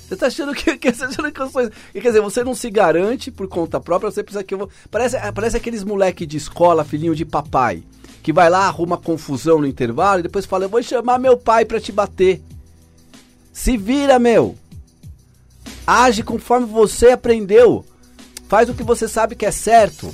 Você 0.08 0.16
tá 0.16 0.26
achando 0.26 0.54
que, 0.54 0.76
que, 0.78 0.92
você 0.92 1.04
achando 1.04 1.32
que 1.32 1.40
eu 1.40 1.48
sou... 1.48 1.70
Quer 1.92 2.00
dizer, 2.00 2.20
você 2.20 2.44
não 2.44 2.54
se 2.54 2.70
garante 2.70 3.30
por 3.30 3.48
conta 3.48 3.80
própria, 3.80 4.10
você 4.10 4.22
precisa 4.22 4.44
que 4.44 4.54
eu 4.54 4.58
vou... 4.58 4.70
Parece, 4.90 5.16
parece 5.32 5.56
aqueles 5.56 5.82
moleque 5.82 6.26
de 6.26 6.36
escola, 6.36 6.84
filhinho 6.84 7.14
de 7.14 7.24
papai, 7.24 7.82
que 8.24 8.32
vai 8.32 8.48
lá, 8.48 8.66
arruma 8.66 8.96
confusão 8.96 9.60
no 9.60 9.66
intervalo 9.66 10.20
e 10.20 10.22
depois 10.22 10.46
fala, 10.46 10.64
eu 10.64 10.68
vou 10.70 10.82
chamar 10.82 11.18
meu 11.18 11.36
pai 11.36 11.66
para 11.66 11.78
te 11.78 11.92
bater. 11.92 12.42
Se 13.52 13.76
vira, 13.76 14.18
meu. 14.18 14.56
Age 15.86 16.22
conforme 16.22 16.66
você 16.66 17.10
aprendeu. 17.10 17.84
Faz 18.48 18.70
o 18.70 18.74
que 18.74 18.82
você 18.82 19.06
sabe 19.06 19.36
que 19.36 19.44
é 19.44 19.50
certo. 19.50 20.12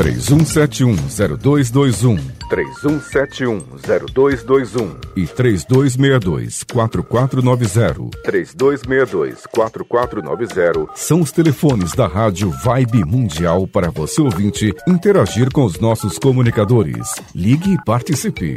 31710221, 0.00 2.18
31710221 2.48 4.96
e 5.14 5.26
3262-4490, 5.26 8.08
3262-4490 8.24 10.88
são 10.94 11.20
os 11.20 11.30
telefones 11.30 11.92
da 11.92 12.06
Rádio 12.06 12.50
Vibe 12.64 13.04
Mundial 13.04 13.66
para 13.66 13.90
você 13.90 14.22
ouvinte 14.22 14.74
interagir 14.88 15.52
com 15.52 15.66
os 15.66 15.78
nossos 15.78 16.18
comunicadores. 16.18 17.16
Ligue 17.34 17.74
e 17.74 17.84
participe. 17.84 18.56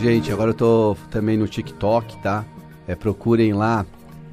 Gente, 0.00 0.32
agora 0.32 0.52
eu 0.52 0.54
tô 0.54 0.96
também 1.10 1.36
no 1.36 1.46
TikTok, 1.46 2.16
tá? 2.22 2.46
É, 2.88 2.94
procurem 2.94 3.52
lá 3.52 3.84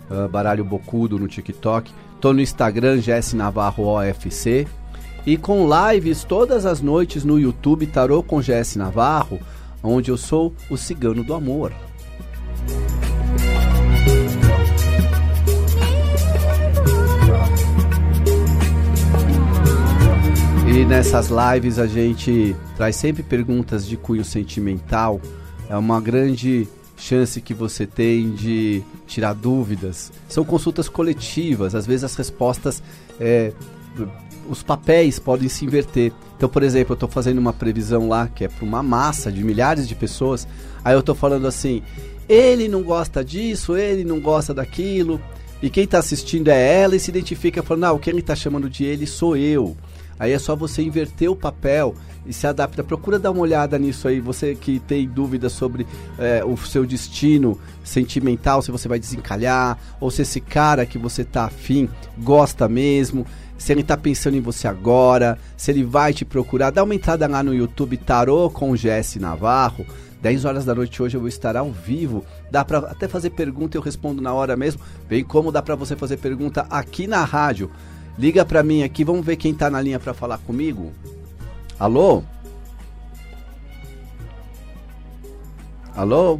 uh, 0.09 0.29
Baralho 0.29 0.63
Bocudo 0.63 1.19
no 1.19 1.27
TikTok. 1.27 1.91
Tô 2.21 2.31
no 2.31 2.39
Instagram, 2.39 3.01
Jess 3.01 3.33
Navarro 3.33 3.83
OFC. 3.83 4.65
E 5.27 5.35
com 5.35 5.67
lives 5.67 6.23
todas 6.23 6.65
as 6.65 6.79
noites 6.79 7.25
no 7.25 7.37
YouTube 7.37 7.85
Tarô 7.85 8.23
com 8.23 8.41
Jesse 8.41 8.77
Navarro, 8.77 9.41
onde 9.83 10.09
eu 10.09 10.15
sou 10.15 10.53
o 10.69 10.77
cigano 10.77 11.21
do 11.21 11.33
amor. 11.33 11.73
E 20.65 20.85
nessas 20.85 21.27
lives 21.27 21.77
a 21.77 21.87
gente 21.87 22.55
traz 22.77 22.95
sempre 22.95 23.21
perguntas 23.21 23.85
de 23.85 23.97
cunho 23.97 24.23
sentimental. 24.23 25.19
É 25.69 25.75
uma 25.75 25.99
grande 25.99 26.69
chance 26.95 27.41
que 27.41 27.53
você 27.53 27.85
tem 27.85 28.31
de 28.31 28.81
tirar 29.05 29.33
dúvidas. 29.33 30.09
São 30.29 30.45
consultas 30.45 30.87
coletivas, 30.87 31.75
às 31.75 31.85
vezes 31.85 32.05
as 32.05 32.15
respostas, 32.15 32.81
é, 33.19 33.51
os 34.49 34.63
papéis 34.63 35.19
podem 35.19 35.49
se 35.49 35.65
inverter. 35.65 36.11
Então, 36.35 36.47
por 36.47 36.63
exemplo, 36.63 36.93
eu 36.93 36.95
estou 36.95 37.09
fazendo 37.09 37.39
uma 37.39 37.53
previsão 37.53 38.07
lá 38.07 38.27
que 38.27 38.45
é 38.45 38.47
para 38.47 38.65
uma 38.65 38.83
massa 38.83 39.31
de 39.31 39.43
milhares 39.43 39.87
de 39.87 39.95
pessoas, 39.95 40.47
aí 40.83 40.93
eu 40.93 40.99
estou 40.99 41.15
falando 41.15 41.47
assim: 41.47 41.81
ele 42.27 42.67
não 42.67 42.83
gosta 42.83 43.23
disso, 43.23 43.75
ele 43.75 44.03
não 44.03 44.19
gosta 44.19 44.53
daquilo, 44.53 45.21
e 45.61 45.69
quem 45.69 45.83
está 45.83 45.99
assistindo 45.99 46.49
é 46.49 46.81
ela 46.81 46.95
e 46.95 46.99
se 46.99 47.09
identifica 47.09 47.63
falando: 47.63 47.85
ah, 47.85 47.91
o 47.93 47.99
que 47.99 48.09
ele 48.09 48.19
está 48.19 48.35
chamando 48.35 48.69
de 48.69 48.83
ele 48.85 49.07
sou 49.07 49.35
eu. 49.35 49.75
Aí 50.19 50.31
é 50.31 50.39
só 50.39 50.55
você 50.55 50.81
inverter 50.81 51.29
o 51.29 51.35
papel 51.35 51.93
e 52.25 52.33
se 52.33 52.47
adapta. 52.47 52.83
Procura 52.83 53.19
dar 53.19 53.31
uma 53.31 53.41
olhada 53.41 53.77
nisso 53.77 54.07
aí. 54.07 54.19
Você 54.19 54.55
que 54.55 54.79
tem 54.79 55.07
dúvidas 55.07 55.51
sobre 55.51 55.85
é, 56.17 56.43
o 56.43 56.57
seu 56.57 56.85
destino 56.85 57.59
sentimental, 57.83 58.61
se 58.61 58.71
você 58.71 58.87
vai 58.87 58.99
desencalhar, 58.99 59.77
ou 59.99 60.09
se 60.09 60.23
esse 60.23 60.41
cara 60.41 60.85
que 60.85 60.97
você 60.97 61.23
tá 61.23 61.45
afim 61.45 61.87
gosta 62.17 62.67
mesmo, 62.67 63.25
se 63.57 63.71
ele 63.71 63.83
tá 63.83 63.97
pensando 63.97 64.37
em 64.37 64.41
você 64.41 64.67
agora, 64.67 65.37
se 65.55 65.71
ele 65.71 65.83
vai 65.83 66.13
te 66.13 66.23
procurar, 66.23 66.69
dá 66.69 66.83
uma 66.83 66.95
entrada 66.95 67.27
lá 67.27 67.41
no 67.41 67.53
YouTube 67.53 67.97
Tarô 67.97 68.49
com 68.49 68.75
Jesse 68.75 69.19
Navarro. 69.19 69.85
10 70.21 70.45
horas 70.45 70.65
da 70.65 70.73
noite 70.73 71.01
hoje 71.01 71.15
eu 71.15 71.21
vou 71.21 71.27
estar 71.27 71.55
ao 71.55 71.71
vivo. 71.71 72.23
Dá 72.51 72.63
para 72.63 72.79
até 72.79 73.07
fazer 73.07 73.31
pergunta, 73.31 73.77
eu 73.77 73.81
respondo 73.81 74.21
na 74.21 74.33
hora 74.33 74.55
mesmo. 74.55 74.81
Bem 75.07 75.23
como 75.23 75.51
dá 75.51 75.61
para 75.61 75.75
você 75.75 75.95
fazer 75.95 76.17
pergunta 76.17 76.65
aqui 76.69 77.07
na 77.07 77.23
rádio. 77.23 77.71
Liga 78.17 78.43
para 78.43 78.63
mim 78.63 78.83
aqui, 78.83 79.03
vamos 79.03 79.25
ver 79.25 79.35
quem 79.35 79.53
tá 79.53 79.69
na 79.69 79.81
linha 79.81 79.99
para 79.99 80.13
falar 80.13 80.39
comigo. 80.39 80.91
Alô? 81.79 82.23
Alô? 85.95 86.39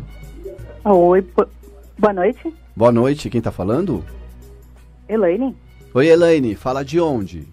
Oi, 0.83 1.25
boa 1.97 2.13
noite. 2.13 2.53
Boa 2.75 2.91
noite, 2.91 3.29
quem 3.29 3.41
tá 3.41 3.51
falando? 3.51 4.03
Elaine. 5.07 5.55
Oi, 5.97 6.09
Elaine, 6.09 6.53
fala 6.53 6.85
de 6.85 6.99
onde? 6.99 7.47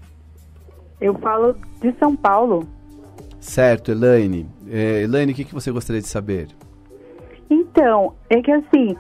Eu 1.01 1.15
falo 1.15 1.57
de 1.81 1.95
São 1.99 2.15
Paulo. 2.15 2.69
Certo, 3.41 3.91
Elaine. 3.91 4.47
É, 4.69 5.01
Elaine, 5.01 5.33
o 5.33 5.35
que, 5.35 5.47
que 5.47 5.55
você 5.55 5.71
gostaria 5.71 6.03
de 6.03 6.09
saber? 6.09 6.49
Então, 7.49 8.15
é 8.29 8.43
que 8.43 8.53
assim, 8.53 8.95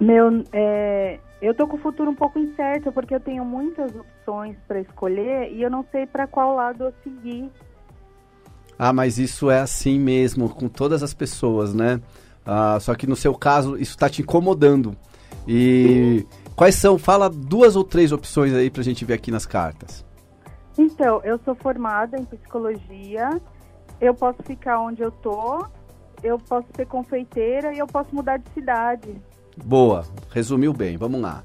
meu, 0.00 0.44
é, 0.52 1.18
eu 1.42 1.52
tô 1.52 1.66
com 1.66 1.76
o 1.76 1.80
futuro 1.80 2.12
um 2.12 2.14
pouco 2.14 2.38
incerto 2.38 2.92
porque 2.92 3.12
eu 3.12 3.18
tenho 3.18 3.44
muitas 3.44 3.90
opções 3.92 4.56
para 4.68 4.78
escolher 4.78 5.52
e 5.52 5.60
eu 5.62 5.68
não 5.68 5.84
sei 5.90 6.06
para 6.06 6.28
qual 6.28 6.54
lado 6.54 6.84
eu 6.84 6.92
seguir. 7.02 7.50
Ah, 8.78 8.92
mas 8.92 9.18
isso 9.18 9.50
é 9.50 9.58
assim 9.58 9.98
mesmo 9.98 10.48
com 10.48 10.68
todas 10.68 11.02
as 11.02 11.12
pessoas, 11.12 11.74
né? 11.74 12.00
Ah, 12.46 12.78
só 12.80 12.94
que 12.94 13.08
no 13.08 13.16
seu 13.16 13.34
caso 13.34 13.76
isso 13.76 13.96
está 13.96 14.08
te 14.08 14.22
incomodando. 14.22 14.96
E 15.48 16.24
quais 16.56 16.74
são? 16.74 16.98
Fala 16.98 17.28
duas 17.28 17.76
ou 17.76 17.84
três 17.84 18.10
opções 18.10 18.52
aí 18.54 18.70
pra 18.70 18.82
gente 18.82 19.04
ver 19.04 19.14
aqui 19.14 19.30
nas 19.30 19.46
cartas. 19.46 20.04
Então, 20.76 21.20
eu 21.22 21.38
sou 21.44 21.54
formada 21.54 22.18
em 22.18 22.24
psicologia, 22.24 23.40
eu 24.00 24.14
posso 24.14 24.42
ficar 24.42 24.80
onde 24.80 25.02
eu 25.02 25.10
tô, 25.10 25.64
eu 26.22 26.38
posso 26.38 26.66
ser 26.74 26.86
confeiteira 26.86 27.72
e 27.72 27.78
eu 27.78 27.86
posso 27.86 28.14
mudar 28.14 28.38
de 28.38 28.50
cidade. 28.52 29.14
Boa, 29.64 30.04
resumiu 30.30 30.72
bem, 30.72 30.96
vamos 30.96 31.20
lá. 31.20 31.42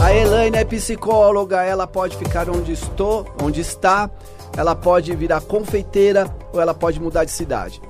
A 0.00 0.14
Elaine 0.14 0.56
é 0.56 0.64
psicóloga, 0.64 1.62
ela 1.62 1.86
pode 1.86 2.16
ficar 2.16 2.48
onde 2.48 2.72
estou, 2.72 3.26
onde 3.42 3.60
está, 3.60 4.08
ela 4.56 4.74
pode 4.74 5.14
virar 5.16 5.40
confeiteira 5.40 6.32
ou 6.52 6.60
ela 6.60 6.72
pode 6.72 7.00
mudar 7.00 7.24
de 7.24 7.32
cidade. 7.32 7.82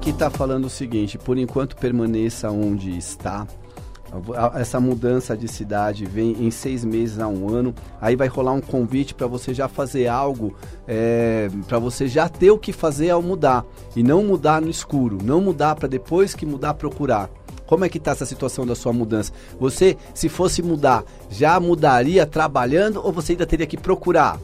Aqui 0.00 0.14
tá 0.14 0.30
falando 0.30 0.64
o 0.64 0.70
seguinte: 0.70 1.18
por 1.18 1.36
enquanto 1.36 1.76
permaneça 1.76 2.50
onde 2.50 2.96
está. 2.96 3.46
Essa 4.56 4.80
mudança 4.80 5.36
de 5.36 5.46
cidade 5.46 6.04
vem 6.04 6.32
em 6.44 6.50
seis 6.50 6.84
meses 6.84 7.20
a 7.20 7.28
um 7.28 7.48
ano. 7.48 7.72
Aí 8.00 8.16
vai 8.16 8.26
rolar 8.26 8.52
um 8.52 8.60
convite 8.60 9.14
para 9.14 9.28
você 9.28 9.54
já 9.54 9.68
fazer 9.68 10.08
algo, 10.08 10.56
é, 10.88 11.48
para 11.68 11.78
você 11.78 12.08
já 12.08 12.28
ter 12.28 12.50
o 12.50 12.58
que 12.58 12.72
fazer 12.72 13.10
ao 13.10 13.22
mudar 13.22 13.64
e 13.94 14.02
não 14.02 14.24
mudar 14.24 14.60
no 14.60 14.68
escuro, 14.68 15.18
não 15.22 15.40
mudar 15.40 15.76
para 15.76 15.86
depois 15.86 16.34
que 16.34 16.44
mudar 16.44 16.74
procurar. 16.74 17.30
Como 17.66 17.84
é 17.84 17.88
que 17.88 17.98
está 17.98 18.10
essa 18.10 18.26
situação 18.26 18.66
da 18.66 18.74
sua 18.74 18.92
mudança? 18.92 19.32
Você, 19.60 19.96
se 20.12 20.28
fosse 20.28 20.60
mudar, 20.60 21.04
já 21.28 21.60
mudaria 21.60 22.26
trabalhando 22.26 23.00
ou 23.04 23.12
você 23.12 23.34
ainda 23.34 23.46
teria 23.46 23.66
que 23.66 23.76
procurar? 23.76 24.40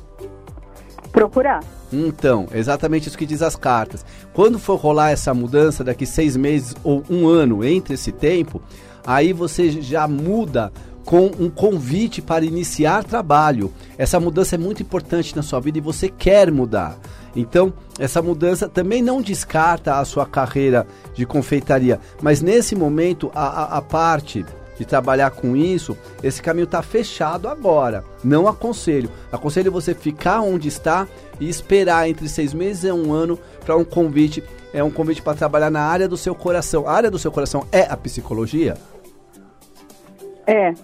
Procurar. 1.10 1.75
Então, 1.92 2.46
exatamente 2.52 3.08
isso 3.08 3.18
que 3.18 3.26
diz 3.26 3.42
as 3.42 3.56
cartas. 3.56 4.04
Quando 4.32 4.58
for 4.58 4.76
rolar 4.76 5.10
essa 5.10 5.32
mudança 5.32 5.84
daqui 5.84 6.04
seis 6.04 6.36
meses 6.36 6.74
ou 6.82 7.02
um 7.08 7.28
ano 7.28 7.64
entre 7.64 7.94
esse 7.94 8.10
tempo, 8.12 8.60
aí 9.06 9.32
você 9.32 9.70
já 9.70 10.06
muda 10.08 10.72
com 11.04 11.26
um 11.38 11.48
convite 11.48 12.20
para 12.20 12.44
iniciar 12.44 13.04
trabalho. 13.04 13.72
Essa 13.96 14.18
mudança 14.18 14.56
é 14.56 14.58
muito 14.58 14.82
importante 14.82 15.36
na 15.36 15.42
sua 15.42 15.60
vida 15.60 15.78
e 15.78 15.80
você 15.80 16.08
quer 16.08 16.50
mudar. 16.50 16.98
Então, 17.34 17.72
essa 17.98 18.20
mudança 18.20 18.68
também 18.68 19.00
não 19.00 19.22
descarta 19.22 19.98
a 19.98 20.04
sua 20.04 20.26
carreira 20.26 20.86
de 21.14 21.24
confeitaria, 21.24 22.00
mas 22.20 22.40
nesse 22.40 22.74
momento 22.74 23.30
a, 23.34 23.46
a, 23.46 23.76
a 23.78 23.82
parte 23.82 24.44
de 24.76 24.84
trabalhar 24.84 25.30
com 25.30 25.56
isso, 25.56 25.96
esse 26.22 26.42
caminho 26.42 26.64
está 26.64 26.82
fechado 26.82 27.48
agora. 27.48 28.04
Não 28.22 28.46
aconselho. 28.46 29.10
Aconselho 29.32 29.72
você 29.72 29.94
ficar 29.94 30.40
onde 30.40 30.68
está 30.68 31.06
e 31.40 31.48
esperar 31.48 32.08
entre 32.08 32.28
seis 32.28 32.52
meses 32.52 32.84
e 32.84 32.92
um 32.92 33.12
ano 33.12 33.38
para 33.64 33.76
um 33.76 33.84
convite. 33.84 34.42
É 34.72 34.82
um 34.82 34.90
convite 34.90 35.22
para 35.22 35.36
trabalhar 35.36 35.70
na 35.70 35.82
área 35.82 36.08
do 36.08 36.16
seu 36.16 36.34
coração. 36.34 36.86
A 36.86 36.92
área 36.92 37.10
do 37.10 37.18
seu 37.18 37.32
coração 37.32 37.66
é 37.72 37.82
a 37.82 37.96
psicologia? 37.96 38.76
É. 40.46 40.74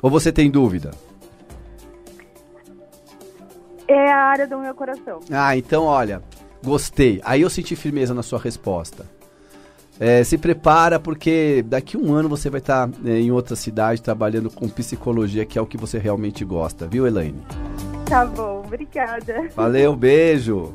Ou 0.00 0.10
você 0.10 0.32
tem 0.32 0.50
dúvida? 0.50 0.92
É 3.86 4.12
a 4.12 4.18
área 4.18 4.46
do 4.46 4.58
meu 4.58 4.74
coração. 4.74 5.20
Ah, 5.30 5.56
então 5.56 5.84
olha, 5.84 6.22
gostei. 6.64 7.20
Aí 7.24 7.42
eu 7.42 7.50
senti 7.50 7.74
firmeza 7.74 8.14
na 8.14 8.22
sua 8.22 8.38
resposta. 8.38 9.04
É, 10.00 10.24
se 10.24 10.38
prepara 10.38 10.98
porque 10.98 11.62
daqui 11.68 11.94
um 11.94 12.14
ano 12.14 12.26
você 12.26 12.48
vai 12.48 12.60
estar 12.60 12.88
tá, 12.88 12.98
é, 13.04 13.20
em 13.20 13.30
outra 13.30 13.54
cidade 13.54 14.00
trabalhando 14.00 14.48
com 14.48 14.66
psicologia, 14.66 15.44
que 15.44 15.58
é 15.58 15.60
o 15.60 15.66
que 15.66 15.76
você 15.76 15.98
realmente 15.98 16.42
gosta, 16.42 16.86
viu, 16.86 17.06
Elaine? 17.06 17.42
Tá 18.06 18.24
bom, 18.24 18.62
obrigada. 18.64 19.50
Valeu, 19.54 19.94
beijo. 19.94 20.72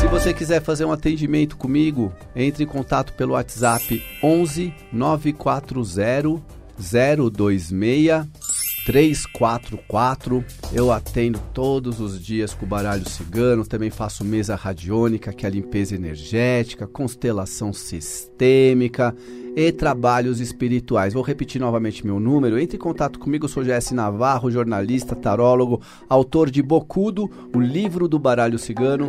Se 0.00 0.06
você 0.06 0.32
quiser 0.32 0.62
fazer 0.62 0.86
um 0.86 0.92
atendimento 0.92 1.54
comigo, 1.54 2.10
entre 2.34 2.64
em 2.64 2.66
contato 2.66 3.12
pelo 3.12 3.34
WhatsApp 3.34 4.02
11 4.22 4.72
940 4.90 6.42
026 6.78 8.47
344. 8.88 10.42
Eu 10.72 10.90
atendo 10.90 11.38
todos 11.52 12.00
os 12.00 12.18
dias 12.24 12.54
com 12.54 12.64
baralho 12.64 13.06
cigano, 13.06 13.66
também 13.66 13.90
faço 13.90 14.24
mesa 14.24 14.54
radiônica, 14.54 15.30
que 15.30 15.44
é 15.44 15.48
a 15.48 15.52
limpeza 15.52 15.94
energética, 15.94 16.86
constelação 16.86 17.70
sistêmica 17.70 19.14
e 19.54 19.70
trabalhos 19.72 20.40
espirituais. 20.40 21.12
Vou 21.12 21.22
repetir 21.22 21.60
novamente 21.60 22.06
meu 22.06 22.18
número. 22.18 22.58
Entre 22.58 22.78
em 22.78 22.80
contato 22.80 23.18
comigo, 23.18 23.46
sou 23.46 23.62
Jesse 23.62 23.92
Navarro, 23.92 24.50
jornalista, 24.50 25.14
tarólogo, 25.14 25.82
autor 26.08 26.50
de 26.50 26.62
Bocudo, 26.62 27.30
o 27.54 27.60
livro 27.60 28.08
do 28.08 28.18
baralho 28.18 28.58
cigano. 28.58 29.08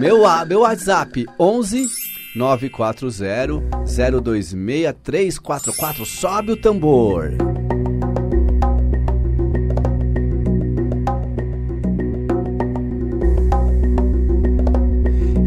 Meu, 0.00 0.22
meu 0.46 0.60
WhatsApp 0.60 1.26
11 1.36 1.88
940 2.36 3.08
026 4.22 4.94
344. 5.02 6.06
Sobe 6.06 6.52
o 6.52 6.56
tambor. 6.56 7.53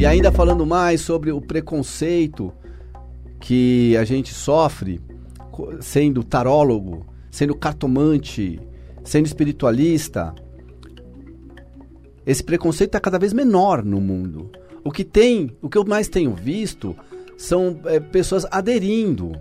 Ainda 0.07 0.31
falando 0.31 0.65
mais 0.65 1.01
sobre 1.01 1.31
o 1.31 1.41
preconceito 1.41 2.53
que 3.39 3.95
a 3.97 4.03
gente 4.03 4.33
sofre 4.33 5.01
sendo 5.79 6.23
tarólogo, 6.23 7.05
sendo 7.31 7.55
cartomante, 7.55 8.59
sendo 9.03 9.25
espiritualista. 9.25 10.33
Esse 12.25 12.43
preconceito 12.43 12.89
está 12.89 12.99
cada 12.99 13.19
vez 13.19 13.33
menor 13.33 13.83
no 13.83 13.99
mundo. 13.99 14.51
O 14.83 14.91
que 14.91 15.03
tem, 15.03 15.55
o 15.61 15.69
que 15.69 15.77
eu 15.77 15.85
mais 15.85 16.07
tenho 16.07 16.33
visto 16.33 16.95
são 17.37 17.79
é, 17.85 17.99
pessoas 17.99 18.45
aderindo 18.49 19.33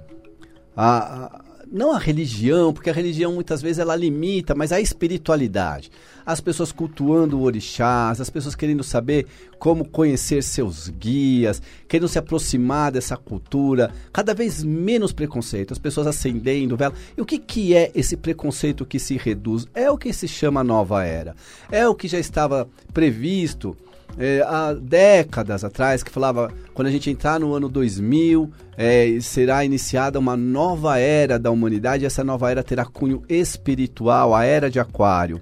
a, 0.76 1.44
não 1.70 1.92
a 1.92 1.98
religião, 1.98 2.72
porque 2.72 2.90
a 2.90 2.92
religião 2.92 3.32
muitas 3.32 3.60
vezes 3.60 3.78
ela 3.78 3.96
limita, 3.96 4.54
mas 4.54 4.72
a 4.72 4.80
espiritualidade. 4.80 5.90
As 6.24 6.40
pessoas 6.40 6.72
cultuando 6.72 7.40
orixás, 7.40 8.20
as 8.20 8.30
pessoas 8.30 8.54
querendo 8.54 8.82
saber 8.82 9.26
como 9.58 9.88
conhecer 9.88 10.42
seus 10.42 10.88
guias, 10.88 11.62
querendo 11.88 12.08
se 12.08 12.18
aproximar 12.18 12.92
dessa 12.92 13.16
cultura, 13.16 13.92
cada 14.12 14.34
vez 14.34 14.62
menos 14.62 15.12
preconceito, 15.12 15.72
as 15.72 15.78
pessoas 15.78 16.06
acendendo 16.06 16.76
vela. 16.76 16.94
E 17.16 17.20
o 17.20 17.26
que, 17.26 17.38
que 17.38 17.74
é 17.74 17.90
esse 17.94 18.16
preconceito 18.16 18.86
que 18.86 18.98
se 18.98 19.16
reduz? 19.16 19.66
É 19.74 19.90
o 19.90 19.98
que 19.98 20.12
se 20.12 20.28
chama 20.28 20.64
nova 20.64 21.04
era. 21.04 21.34
É 21.70 21.88
o 21.88 21.94
que 21.94 22.08
já 22.08 22.18
estava 22.18 22.68
previsto 22.92 23.76
é, 24.18 24.42
há 24.46 24.72
décadas 24.72 25.64
atrás, 25.64 26.02
que 26.02 26.10
falava 26.10 26.52
quando 26.74 26.88
a 26.88 26.90
gente 26.90 27.10
entrar 27.10 27.38
no 27.38 27.54
ano 27.54 27.68
2000, 27.68 28.50
é, 28.76 29.18
será 29.20 29.64
iniciada 29.64 30.18
uma 30.18 30.36
nova 30.36 30.98
era 30.98 31.38
da 31.38 31.50
humanidade, 31.50 32.04
e 32.04 32.06
essa 32.06 32.24
nova 32.24 32.50
era 32.50 32.62
terá 32.62 32.84
cunho 32.84 33.22
espiritual, 33.28 34.34
a 34.34 34.44
era 34.44 34.70
de 34.70 34.80
Aquário. 34.80 35.40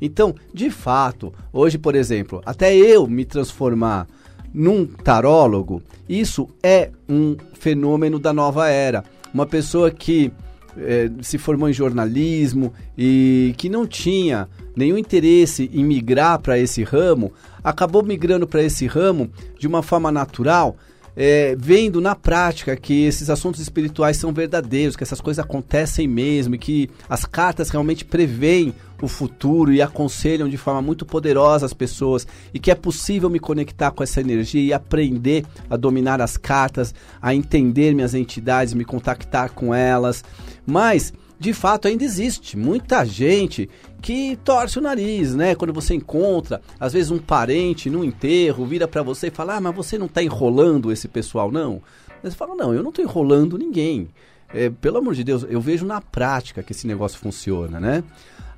Então, 0.00 0.34
de 0.52 0.70
fato, 0.70 1.32
hoje, 1.52 1.78
por 1.78 1.94
exemplo, 1.94 2.42
até 2.44 2.74
eu 2.74 3.06
me 3.06 3.24
transformar 3.24 4.06
num 4.52 4.86
tarólogo, 4.86 5.82
isso 6.08 6.48
é 6.62 6.90
um 7.08 7.36
fenômeno 7.54 8.18
da 8.18 8.32
nova 8.32 8.68
era. 8.68 9.04
Uma 9.32 9.46
pessoa 9.46 9.90
que 9.90 10.32
é, 10.78 11.10
se 11.22 11.38
formou 11.38 11.68
em 11.68 11.72
jornalismo 11.72 12.72
e 12.96 13.54
que 13.56 13.68
não 13.68 13.86
tinha 13.86 14.48
nenhum 14.76 14.98
interesse 14.98 15.70
em 15.72 15.82
migrar 15.82 16.38
para 16.38 16.58
esse 16.58 16.84
ramo, 16.84 17.32
acabou 17.64 18.02
migrando 18.02 18.46
para 18.46 18.62
esse 18.62 18.86
ramo 18.86 19.30
de 19.58 19.66
uma 19.66 19.82
forma 19.82 20.12
natural, 20.12 20.76
é, 21.18 21.56
vendo 21.58 21.98
na 21.98 22.14
prática 22.14 22.76
que 22.76 23.06
esses 23.06 23.30
assuntos 23.30 23.58
espirituais 23.58 24.18
são 24.18 24.34
verdadeiros, 24.34 24.94
que 24.94 25.02
essas 25.02 25.20
coisas 25.20 25.42
acontecem 25.42 26.06
mesmo, 26.06 26.54
e 26.54 26.58
que 26.58 26.90
as 27.08 27.24
cartas 27.24 27.70
realmente 27.70 28.04
preveem 28.04 28.74
o 29.00 29.08
futuro 29.08 29.72
e 29.72 29.80
aconselham 29.80 30.46
de 30.46 30.58
forma 30.58 30.82
muito 30.82 31.06
poderosa 31.06 31.64
as 31.64 31.72
pessoas, 31.72 32.26
e 32.52 32.58
que 32.58 32.70
é 32.70 32.74
possível 32.74 33.30
me 33.30 33.38
conectar 33.38 33.90
com 33.92 34.02
essa 34.02 34.20
energia 34.20 34.62
e 34.62 34.74
aprender 34.74 35.46
a 35.70 35.76
dominar 35.76 36.20
as 36.20 36.36
cartas, 36.36 36.94
a 37.20 37.34
entender 37.34 37.94
minhas 37.94 38.12
entidades, 38.12 38.74
me 38.74 38.84
contactar 38.84 39.52
com 39.52 39.74
elas. 39.74 40.22
Mas 40.66 41.14
de 41.38 41.52
fato 41.52 41.86
ainda 41.88 42.04
existe 42.04 42.56
muita 42.56 43.04
gente 43.04 43.68
que 44.00 44.36
torce 44.44 44.78
o 44.78 44.82
nariz, 44.82 45.34
né? 45.34 45.54
Quando 45.54 45.72
você 45.72 45.94
encontra, 45.94 46.60
às 46.78 46.92
vezes 46.92 47.10
um 47.10 47.18
parente 47.18 47.90
num 47.90 48.04
enterro 48.04 48.64
vira 48.64 48.88
para 48.88 49.02
você 49.02 49.28
e 49.28 49.30
fala: 49.30 49.56
"Ah, 49.56 49.60
mas 49.60 49.74
você 49.74 49.98
não 49.98 50.08
tá 50.08 50.22
enrolando 50.22 50.92
esse 50.92 51.08
pessoal 51.08 51.50
não?" 51.50 51.82
Mas 52.22 52.32
você 52.32 52.38
fala: 52.38 52.54
"Não, 52.54 52.72
eu 52.72 52.82
não 52.82 52.92
tô 52.92 53.02
enrolando 53.02 53.58
ninguém." 53.58 54.08
É, 54.54 54.70
pelo 54.70 54.98
amor 54.98 55.14
de 55.14 55.24
Deus, 55.24 55.44
eu 55.48 55.60
vejo 55.60 55.84
na 55.84 56.00
prática 56.00 56.62
que 56.62 56.72
esse 56.72 56.86
negócio 56.86 57.18
funciona, 57.18 57.80
né? 57.80 58.04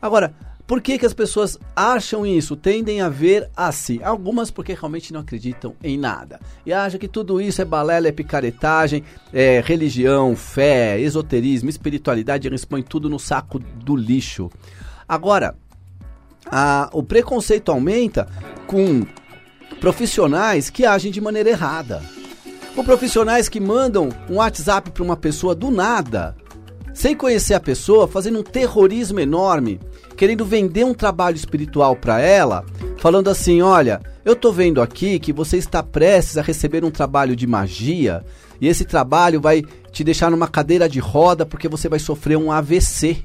Agora, 0.01 0.35
por 0.69 0.83
que, 0.83 0.99
que 0.99 1.07
as 1.07 1.15
pessoas 1.15 1.59
acham 1.75 2.27
isso? 2.27 2.55
Tendem 2.55 3.01
a 3.01 3.09
ver 3.09 3.49
assim. 3.57 4.03
Algumas 4.03 4.51
porque 4.51 4.75
realmente 4.75 5.15
não 5.15 5.21
acreditam 5.21 5.75
em 5.83 5.97
nada. 5.97 6.39
E 6.67 6.75
acham 6.75 7.01
que 7.01 7.09
tudo 7.09 7.41
isso 7.41 7.63
é 7.63 7.65
balela, 7.65 8.07
é 8.07 8.13
picaretagem, 8.13 9.03
é 9.33 9.63
religião, 9.65 10.37
fé, 10.37 11.01
esoterismo, 11.01 11.71
espiritualidade. 11.71 12.47
Eles 12.47 12.67
põem 12.67 12.83
tudo 12.83 13.09
no 13.09 13.19
saco 13.19 13.59
do 13.59 13.97
lixo. 13.97 14.51
Agora, 15.09 15.57
a, 16.45 16.91
o 16.93 17.03
preconceito 17.03 17.73
aumenta 17.73 18.29
com 18.67 19.07
profissionais 19.81 20.69
que 20.69 20.85
agem 20.85 21.11
de 21.11 21.19
maneira 21.19 21.49
errada. 21.49 22.03
Com 22.75 22.85
profissionais 22.85 23.49
que 23.49 23.59
mandam 23.59 24.11
um 24.29 24.35
WhatsApp 24.35 24.91
para 24.91 25.03
uma 25.03 25.17
pessoa 25.17 25.55
do 25.55 25.71
nada, 25.71 26.37
sem 26.99 27.15
conhecer 27.15 27.55
a 27.55 27.61
pessoa, 27.61 28.09
fazendo 28.09 28.41
um 28.41 28.43
terrorismo 28.43 29.21
enorme 29.21 29.79
querendo 30.17 30.45
vender 30.45 30.85
um 30.85 30.93
trabalho 30.93 31.37
espiritual 31.37 31.95
para 31.95 32.21
ela, 32.21 32.67
falando 32.99 33.31
assim: 33.31 33.63
olha, 33.63 34.01
eu 34.25 34.35
tô 34.35 34.51
vendo 34.51 34.83
aqui 34.83 35.21
que 35.21 35.33
você 35.33 35.57
está 35.59 35.81
prestes 35.81 36.37
a 36.37 36.43
receber 36.43 36.85
um 36.85 36.91
trabalho 36.91 37.37
de 37.37 37.47
magia 37.47 38.25
e 38.61 38.67
esse 38.67 38.85
trabalho 38.85 39.41
vai 39.41 39.63
te 39.93 40.03
deixar 40.03 40.29
numa 40.29 40.49
cadeira 40.49 40.89
de 40.89 40.99
roda 40.99 41.47
porque 41.47 41.69
você 41.69 41.89
vai 41.89 42.01
sofrer 42.01 42.37
um 42.37 42.51
AVC. 42.51 43.19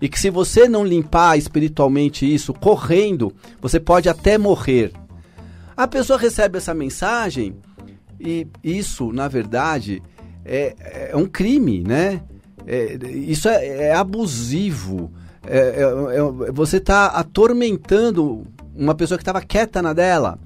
E 0.00 0.08
que 0.08 0.20
se 0.20 0.30
você 0.30 0.68
não 0.68 0.84
limpar 0.84 1.36
espiritualmente 1.36 2.32
isso 2.32 2.54
correndo, 2.54 3.34
você 3.60 3.80
pode 3.80 4.08
até 4.08 4.38
morrer. 4.38 4.92
A 5.76 5.88
pessoa 5.88 6.16
recebe 6.16 6.58
essa 6.58 6.72
mensagem 6.72 7.56
e 8.20 8.46
isso, 8.62 9.12
na 9.12 9.26
verdade, 9.26 10.00
é, 10.44 11.08
é 11.10 11.16
um 11.16 11.26
crime, 11.26 11.82
né? 11.82 12.22
É, 12.70 12.98
isso 13.08 13.48
é, 13.48 13.86
é 13.86 13.94
abusivo 13.94 15.10
é, 15.46 15.58
é, 15.58 16.48
é, 16.48 16.52
você 16.52 16.76
está 16.76 17.06
atormentando 17.06 18.46
uma 18.76 18.94
pessoa 18.94 19.16
que 19.16 19.22
estava 19.22 19.40
quieta 19.40 19.80
na 19.80 19.94
dela. 19.94 20.38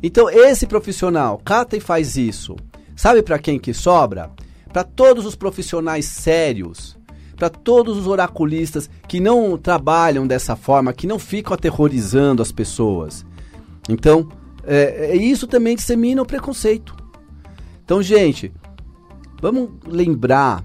Então 0.00 0.30
esse 0.30 0.64
profissional 0.64 1.40
cata 1.44 1.76
e 1.76 1.80
faz 1.80 2.16
isso. 2.16 2.54
Sabe 2.94 3.20
para 3.22 3.38
quem 3.38 3.58
que 3.58 3.74
sobra? 3.74 4.30
Para 4.72 4.84
todos 4.84 5.26
os 5.26 5.34
profissionais 5.34 6.04
sérios, 6.04 6.96
para 7.34 7.50
todos 7.50 7.98
os 7.98 8.06
oraculistas 8.06 8.88
que 9.08 9.18
não 9.18 9.58
trabalham 9.58 10.24
dessa 10.24 10.54
forma, 10.54 10.92
que 10.92 11.06
não 11.06 11.18
ficam 11.18 11.52
aterrorizando 11.54 12.40
as 12.40 12.52
pessoas. 12.52 13.26
Então, 13.88 14.28
é, 14.64 15.16
isso 15.16 15.48
também 15.48 15.74
dissemina 15.74 16.22
o 16.22 16.26
preconceito. 16.26 16.94
Então, 17.84 18.02
gente, 18.02 18.52
vamos 19.40 19.70
lembrar, 19.86 20.64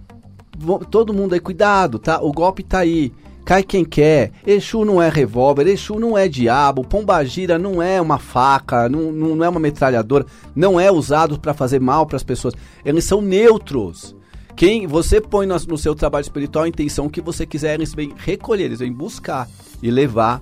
todo 0.90 1.14
mundo 1.14 1.34
aí, 1.34 1.40
cuidado, 1.40 2.00
tá? 2.00 2.22
O 2.22 2.32
golpe 2.32 2.64
tá 2.64 2.80
aí 2.80 3.12
cai 3.44 3.64
quem 3.64 3.84
quer. 3.84 4.32
Exu 4.46 4.86
não 4.86 5.02
é 5.02 5.10
revólver, 5.10 5.68
Exu 5.68 6.00
não 6.00 6.18
é 6.18 6.28
diabo, 6.28 6.84
Pombagira 6.84 7.58
não 7.58 7.82
é 7.82 8.02
uma 8.02 8.18
faca, 8.18 8.88
não, 8.90 9.12
não 9.12 9.44
é 9.44 9.50
uma 9.50 9.60
metralhadora, 9.60 10.26
não 10.56 10.80
é 10.80 10.92
usado 10.92 11.40
para 11.40 11.54
fazer 11.54 11.80
mal 11.80 12.06
para 12.06 12.16
as 12.16 12.24
pessoas. 12.24 12.54
Eles 12.84 13.04
são 13.04 13.22
neutros. 13.22 14.16
Quem 14.56 14.86
você 14.86 15.20
põe 15.20 15.48
no, 15.48 15.56
no, 15.68 15.78
seu 15.78 15.96
trabalho 15.96 16.22
espiritual 16.22 16.66
a 16.66 16.68
intenção 16.68 17.10
que 17.10 17.22
você 17.22 17.46
quiser, 17.46 17.74
eles 17.74 17.94
vêm 17.94 18.14
recolher, 18.16 18.66
eles 18.66 18.80
vêm 18.80 18.94
buscar 18.94 19.50
e 19.82 19.90
levar. 19.90 20.42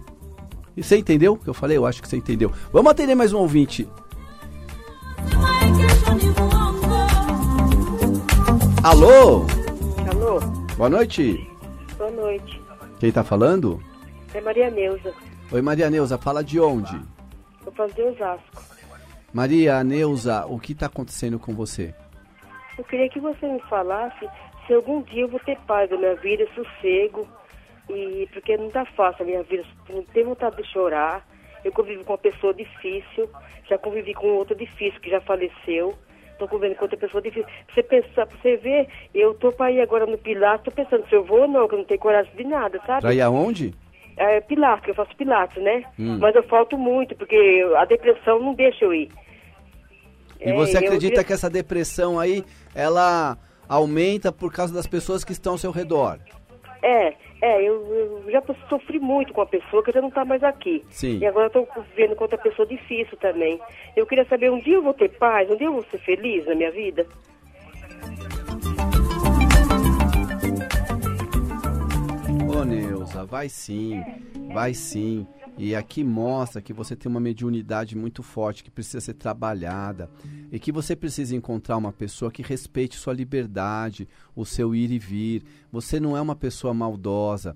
E 0.76 0.84
você 0.84 0.98
entendeu 0.98 1.34
o 1.34 1.38
que 1.38 1.50
eu 1.50 1.54
falei? 1.54 1.78
Eu 1.78 1.86
acho 1.86 2.02
que 2.02 2.08
você 2.08 2.18
entendeu. 2.18 2.52
Vamos 2.74 2.92
atender 2.92 3.16
mais 3.16 3.32
um 3.32 3.40
ouvinte. 3.40 3.88
Alô? 8.84 9.46
Alô? 10.32 10.40
Boa 10.78 10.90
noite. 10.90 11.46
Boa 11.98 12.10
noite. 12.10 12.62
Quem 13.02 13.10
está 13.10 13.22
falando? 13.22 13.84
É 14.34 14.40
Maria 14.40 14.72
Neuza. 14.72 15.14
Oi, 15.52 15.62
Maria 15.62 15.90
Neuza, 15.90 16.18
fala 16.18 16.42
de 16.42 16.58
onde? 16.58 16.98
Eu 17.66 17.72
falo 17.74 17.92
de 17.92 18.02
Osasco. 18.02 18.64
Maria 19.34 19.84
Neuza, 19.84 20.46
o 20.46 20.58
que 20.58 20.72
está 20.72 20.86
acontecendo 20.86 21.38
com 21.38 21.54
você? 21.54 21.94
Eu 22.78 22.84
queria 22.86 23.10
que 23.10 23.20
você 23.20 23.46
me 23.46 23.60
falasse 23.64 24.26
se 24.66 24.74
algum 24.74 25.02
dia 25.02 25.24
eu 25.24 25.28
vou 25.28 25.40
ter 25.42 25.60
paz 25.68 25.92
na 25.92 25.98
minha 25.98 26.16
vida, 26.16 26.48
sossego, 26.56 27.28
e 27.90 28.26
porque 28.32 28.56
não 28.56 28.68
está 28.68 28.86
fácil 28.86 29.24
a 29.24 29.26
minha 29.26 29.44
vida, 29.44 29.66
não 29.90 30.02
tenho 30.14 30.28
vontade 30.28 30.56
de 30.56 30.64
chorar. 30.72 31.28
Eu 31.62 31.74
convivo 31.74 32.06
com 32.06 32.14
uma 32.14 32.18
pessoa 32.18 32.54
difícil, 32.54 33.30
já 33.68 33.78
convivi 33.78 34.14
com 34.14 34.28
outra 34.28 34.56
difícil 34.56 35.02
que 35.02 35.10
já 35.10 35.20
faleceu 35.20 35.94
estou 36.42 36.48
convivendo 36.48 36.76
com 36.78 36.86
outra 36.86 36.98
pessoa 36.98 37.22
difícil. 37.22 37.48
Você 37.74 37.84
pensar, 37.84 38.26
você 38.26 38.58
ver, 38.58 38.88
eu 39.14 39.34
tô 39.36 39.52
para 39.52 39.72
ir 39.72 39.82
agora 39.82 40.06
no 40.06 40.18
Pilar, 40.18 40.60
tô 40.60 40.72
pensando 40.72 41.08
se 41.08 41.16
eu 41.16 41.24
vou 41.24 41.42
ou 41.42 41.48
não, 41.48 41.68
que 41.68 41.76
eu 41.76 41.80
não 41.80 41.86
tenho 41.86 42.00
coragem 42.00 42.34
de 42.36 42.44
nada, 42.44 42.80
sabe? 42.86 43.02
Pra 43.02 43.14
ir 43.14 43.22
aonde? 43.22 43.74
É, 44.18 44.42
Pilates, 44.42 44.86
que 44.86 44.92
eu 44.92 44.96
faço 44.96 45.16
Pilates, 45.16 45.62
né? 45.62 45.84
Hum. 46.00 46.18
Mas 46.20 46.36
eu 46.36 46.44
falto 46.44 46.78
muito, 46.78 47.16
porque 47.16 47.64
a 47.78 47.86
depressão 47.86 48.40
não 48.40 48.54
deixa 48.54 48.86
eu 48.86 48.94
ir. 48.94 49.10
E 50.40 50.50
é, 50.50 50.54
você 50.54 50.78
acredita 50.78 51.10
queria... 51.10 51.24
que 51.24 51.34
essa 51.34 51.50
depressão 51.50 52.20
aí, 52.20 52.44
ela 52.74 53.38
aumenta 53.70 54.32
por 54.32 54.52
causa 54.52 54.74
das 54.74 54.88
pessoas 54.88 55.24
que 55.24 55.32
estão 55.32 55.54
ao 55.54 55.58
seu 55.58 55.72
redor? 55.72 56.20
É, 56.84 57.14
é, 57.42 57.62
eu, 57.62 57.86
eu, 57.96 58.01
já 58.32 58.42
sofri 58.70 59.00
muito 59.00 59.34
com 59.34 59.42
a 59.42 59.46
pessoa 59.46 59.84
que 59.84 59.92
já 59.92 60.02
não 60.02 60.10
está 60.10 60.24
mais 60.26 60.44
aqui. 60.44 60.84
Sim. 60.90 61.20
E 61.20 61.26
agora 61.26 61.48
estou 61.48 61.68
vivendo 61.90 62.16
com 62.16 62.24
outra 62.24 62.38
pessoa 62.38 62.68
difícil 62.68 63.18
também. 63.18 63.60
Eu 63.96 64.06
queria 64.06 64.26
saber, 64.26 64.52
um 64.52 64.60
dia 64.60 64.76
eu 64.76 64.84
vou 64.84 64.94
ter 64.94 65.10
paz? 65.10 65.50
Um 65.50 65.56
dia 65.56 65.68
eu 65.68 65.74
vou 65.74 65.86
ser 65.92 66.00
feliz 66.00 66.46
na 66.46 66.56
minha 66.56 66.72
vida? 66.72 67.06
Ô 72.54 72.64
Neuza, 72.64 73.26
vai 73.26 73.50
sim, 73.50 74.04
vai 74.54 74.74
sim. 74.74 75.26
E 75.58 75.76
aqui 75.76 76.04
mostra 76.04 76.62
que 76.62 76.74
você 76.74 76.96
tem 76.96 77.10
uma 77.10 77.20
mediunidade 77.20 77.96
muito 77.96 78.24
forte 78.24 78.64
que 78.64 78.72
precisa 78.72 79.02
ser 79.02 79.14
trabalhada 79.14 80.10
e 80.52 80.58
que 80.58 80.72
você 80.72 80.96
precisa 80.96 81.36
encontrar 81.36 81.78
uma 81.78 81.92
pessoa 81.92 82.32
que 82.32 82.42
respeite 82.42 82.98
sua 82.98 83.14
liberdade, 83.14 84.08
o 84.36 84.46
seu 84.46 84.74
ir 84.74 84.92
e 84.92 84.98
vir. 84.98 85.44
Você 85.72 86.00
não 86.00 86.16
é 86.16 86.22
uma 86.22 86.36
pessoa 86.36 86.74
maldosa 86.74 87.56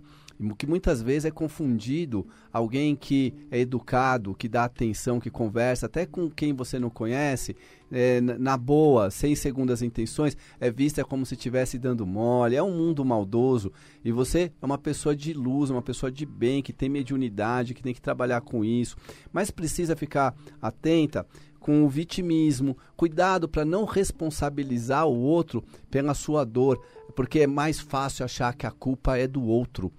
que 0.58 0.68
muitas 0.68 1.02
vezes 1.02 1.26
é 1.26 1.32
confundido 1.32 2.28
alguém 2.52 2.96
que 2.96 3.34
é 3.50 3.60
educado, 3.60 4.36
que 4.36 4.50
dá 4.50 4.66
atenção, 4.66 5.20
que 5.20 5.30
conversa, 5.30 5.86
até 5.86 6.06
com 6.06 6.30
quem 6.30 6.54
você 6.54 6.78
não 6.78 6.90
conhece, 6.90 7.56
é, 7.92 8.20
na 8.20 8.58
boa, 8.58 9.10
sem 9.10 9.36
segundas 9.36 9.82
intenções, 9.82 10.36
é 10.60 10.70
vista 10.70 11.04
como 11.06 11.26
se 11.26 11.36
estivesse 11.36 11.78
dando 11.78 12.06
mole, 12.06 12.56
é 12.56 12.64
um 12.64 12.76
mundo 12.76 13.06
maldoso. 13.06 13.72
E 14.04 14.12
você 14.12 14.52
é 14.62 14.66
uma 14.66 14.78
pessoa 14.78 15.16
de 15.16 15.34
luz, 15.34 15.70
uma 15.70 15.82
pessoa 15.82 16.12
de 16.12 16.26
bem, 16.26 16.62
que 16.62 16.74
tem 16.74 16.90
mediunidade, 16.90 17.74
que 17.74 17.84
tem 17.84 17.94
que 17.94 18.02
trabalhar 18.02 18.42
com 18.42 18.66
isso, 18.66 18.98
mas 19.32 19.52
precisa 19.52 19.96
ficar 19.96 20.36
atenta 20.62 21.26
com 21.66 21.84
o 21.84 21.90
vitimismo, 21.90 22.78
cuidado 22.96 23.50
para 23.50 23.66
não 23.66 23.86
responsabilizar 23.86 25.08
o 25.08 25.20
outro 25.20 25.64
pela 25.90 26.14
sua 26.14 26.44
dor, 26.44 26.80
porque 27.16 27.40
é 27.40 27.48
mais 27.48 27.80
fácil 27.80 28.24
achar 28.24 28.54
que 28.54 28.68
a 28.68 28.72
culpa 28.72 29.18
é 29.18 29.28
do 29.28 29.44
outro. 29.44 29.92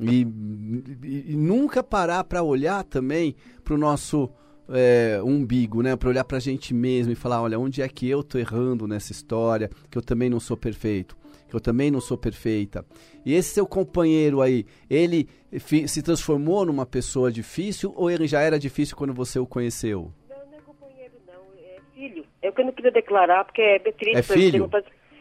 E, 0.00 0.22
e, 1.02 1.32
e 1.32 1.36
nunca 1.36 1.82
parar 1.82 2.24
para 2.24 2.42
olhar 2.42 2.84
também 2.84 3.34
para 3.62 3.74
o 3.74 3.78
nosso 3.78 4.30
é, 4.70 5.20
umbigo, 5.22 5.82
né? 5.82 5.96
Para 5.96 6.08
olhar 6.08 6.24
para 6.24 6.36
a 6.36 6.40
gente 6.40 6.72
mesmo 6.72 7.12
e 7.12 7.16
falar, 7.16 7.42
olha, 7.42 7.58
onde 7.58 7.82
é 7.82 7.88
que 7.88 8.08
eu 8.08 8.22
tô 8.22 8.38
errando 8.38 8.86
nessa 8.86 9.12
história? 9.12 9.68
Que 9.90 9.98
eu 9.98 10.02
também 10.02 10.30
não 10.30 10.40
sou 10.40 10.56
perfeito, 10.56 11.16
que 11.48 11.54
eu 11.54 11.60
também 11.60 11.90
não 11.90 12.00
sou 12.00 12.16
perfeita. 12.16 12.84
E 13.24 13.34
esse 13.34 13.54
seu 13.54 13.66
companheiro 13.66 14.40
aí, 14.40 14.64
ele 14.88 15.28
se 15.58 16.02
transformou 16.02 16.64
numa 16.64 16.86
pessoa 16.86 17.30
difícil 17.30 17.92
ou 17.96 18.10
ele 18.10 18.26
já 18.26 18.40
era 18.40 18.58
difícil 18.58 18.96
quando 18.96 19.12
você 19.12 19.38
o 19.38 19.46
conheceu? 19.46 20.12
Não, 20.28 20.36
não 20.46 20.58
é 20.58 20.60
companheiro, 20.60 21.14
não. 21.26 21.42
É 21.58 21.80
filho. 21.94 22.24
É 22.40 22.48
o 22.48 22.52
que 22.52 22.60
eu 22.60 22.66
não 22.66 22.72
queria 22.72 22.92
declarar 22.92 23.44
porque 23.44 23.60
é 23.60 23.78
triste. 23.78 24.16
É 24.16 24.22
filho? 24.22 24.70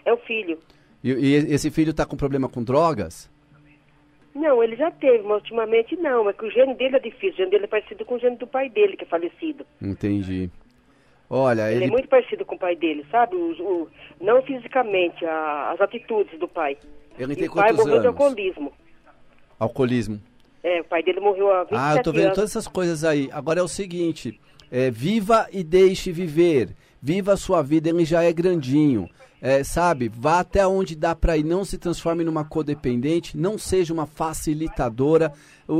É 0.05 0.13
o 0.13 0.17
filho. 0.17 0.59
E, 1.03 1.11
e 1.11 1.35
esse 1.53 1.71
filho 1.71 1.91
está 1.91 2.05
com 2.05 2.15
problema 2.15 2.47
com 2.47 2.63
drogas? 2.63 3.29
Não, 4.33 4.63
ele 4.63 4.75
já 4.75 4.91
teve, 4.91 5.23
mas 5.23 5.37
ultimamente 5.37 5.95
não. 5.95 6.23
Mas 6.23 6.35
que 6.35 6.45
o 6.45 6.51
gênio 6.51 6.75
dele 6.75 6.95
é 6.95 6.99
difícil. 6.99 7.31
O 7.31 7.37
gênio 7.37 7.51
dele 7.51 7.65
é 7.65 7.67
parecido 7.67 8.05
com 8.05 8.15
o 8.15 8.19
gênio 8.19 8.37
do 8.37 8.47
pai 8.47 8.69
dele, 8.69 8.95
que 8.95 9.03
é 9.03 9.07
falecido. 9.07 9.65
Entendi. 9.81 10.49
Olha, 11.29 11.71
ele... 11.71 11.83
ele... 11.83 11.85
é 11.85 11.91
muito 11.91 12.07
parecido 12.07 12.45
com 12.45 12.55
o 12.55 12.59
pai 12.59 12.75
dele, 12.75 13.05
sabe? 13.11 13.35
O, 13.35 13.51
o 13.61 13.89
não 14.19 14.41
fisicamente, 14.41 15.25
a, 15.25 15.71
as 15.71 15.81
atitudes 15.81 16.39
do 16.39 16.47
pai. 16.47 16.77
Ele 17.17 17.35
tem 17.35 17.45
e 17.45 17.49
quantos 17.49 17.71
o 17.71 17.75
pai 17.75 17.85
morreu 17.85 17.93
anos? 17.93 18.01
de 18.01 18.07
alcoolismo. 18.07 18.73
Alcoolismo. 19.59 20.21
É, 20.63 20.81
o 20.81 20.85
pai 20.85 21.03
dele 21.03 21.19
morreu 21.19 21.51
há 21.51 21.63
27 21.63 21.79
Ah, 21.79 21.95
eu 21.95 22.03
tô 22.03 22.11
vendo 22.11 22.23
anos. 22.23 22.35
todas 22.35 22.49
essas 22.49 22.67
coisas 22.67 23.03
aí. 23.03 23.29
Agora 23.31 23.59
é 23.59 23.63
o 23.63 23.67
seguinte, 23.67 24.39
é, 24.71 24.89
viva 24.89 25.47
e 25.51 25.63
deixe 25.63 26.11
viver. 26.11 26.69
Viva 27.01 27.33
a 27.33 27.37
sua 27.37 27.61
vida, 27.61 27.89
ele 27.89 28.05
já 28.05 28.23
é 28.23 28.31
grandinho. 28.33 29.09
É, 29.41 29.63
sabe, 29.63 30.09
vá 30.13 30.41
até 30.41 30.67
onde 30.67 30.95
dá 30.95 31.15
para 31.15 31.37
ir, 31.37 31.45
não 31.45 31.63
se 31.63 31.77
transforme 31.77 32.25
numa 32.25 32.43
codependente, 32.43 33.37
não 33.37 33.57
seja 33.57 33.93
uma 33.93 34.05
facilitadora. 34.05 35.31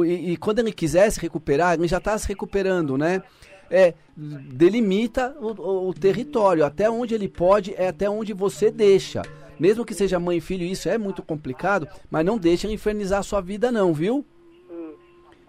E, 0.06 0.32
e 0.32 0.38
quando 0.38 0.60
ele 0.60 0.72
quiser 0.72 1.10
se 1.12 1.20
recuperar, 1.20 1.74
ele 1.74 1.88
já 1.88 1.98
está 1.98 2.18
se 2.18 2.28
recuperando, 2.28 2.98
né? 2.98 3.22
É, 3.70 3.94
delimita 4.16 5.36
o, 5.40 5.48
o, 5.62 5.90
o 5.90 5.94
território, 5.94 6.66
até 6.66 6.90
onde 6.90 7.14
ele 7.14 7.28
pode, 7.28 7.74
é 7.76 7.90
até 7.90 8.10
onde 8.10 8.34
você 8.34 8.72
deixa. 8.72 9.22
Mesmo 9.60 9.84
que 9.86 9.94
seja 9.94 10.20
mãe 10.20 10.38
e 10.38 10.42
filho, 10.42 10.64
isso 10.64 10.88
é 10.88 10.98
muito 10.98 11.22
complicado, 11.22 11.88
mas 12.10 12.26
não 12.26 12.38
deixa 12.38 12.66
ele 12.66 12.76
infernizar 12.76 13.20
a 13.20 13.24
sua 13.24 13.42
vida 13.42 13.72
não, 13.72 13.94
viu? 13.94 14.26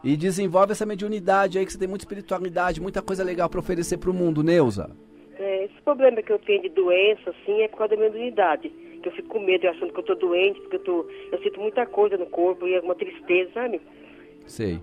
E 0.03 0.17
desenvolve 0.17 0.73
essa 0.73 0.85
mediunidade 0.85 1.59
aí, 1.59 1.65
que 1.65 1.73
você 1.73 1.79
tem 1.79 1.87
muita 1.87 2.05
espiritualidade, 2.05 2.81
muita 2.81 3.01
coisa 3.01 3.23
legal 3.23 3.49
para 3.49 3.61
oferecer 3.61 3.99
para 3.99 4.11
o 4.11 4.15
mundo, 4.15 4.43
Neuza. 4.43 4.91
É, 5.61 5.65
esse 5.65 5.83
problema 5.83 6.23
que 6.23 6.33
eu 6.33 6.39
tenho 6.39 6.63
de 6.63 6.71
doença, 6.71 7.31
assim, 7.31 7.61
é 7.61 7.69
por 7.69 7.79
causa 7.79 7.95
da 7.95 8.01
minha 8.01 8.11
unidade. 8.11 8.71
Que 9.03 9.09
eu 9.09 9.13
fico 9.13 9.29
com 9.29 9.41
medo, 9.41 9.69
achando 9.69 9.93
que 9.93 9.99
eu 9.99 10.05
tô 10.05 10.15
doente, 10.15 10.61
porque 10.61 10.77
eu, 10.77 10.85
tô, 10.85 11.07
eu 11.33 11.43
sinto 11.43 11.61
muita 11.61 11.87
coisa 11.87 12.17
no 12.17 12.27
corpo 12.27 12.67
e 12.67 12.75
alguma 12.75 12.95
tristeza, 12.95 13.51
sabe? 13.53 13.81
Sei. 14.47 14.81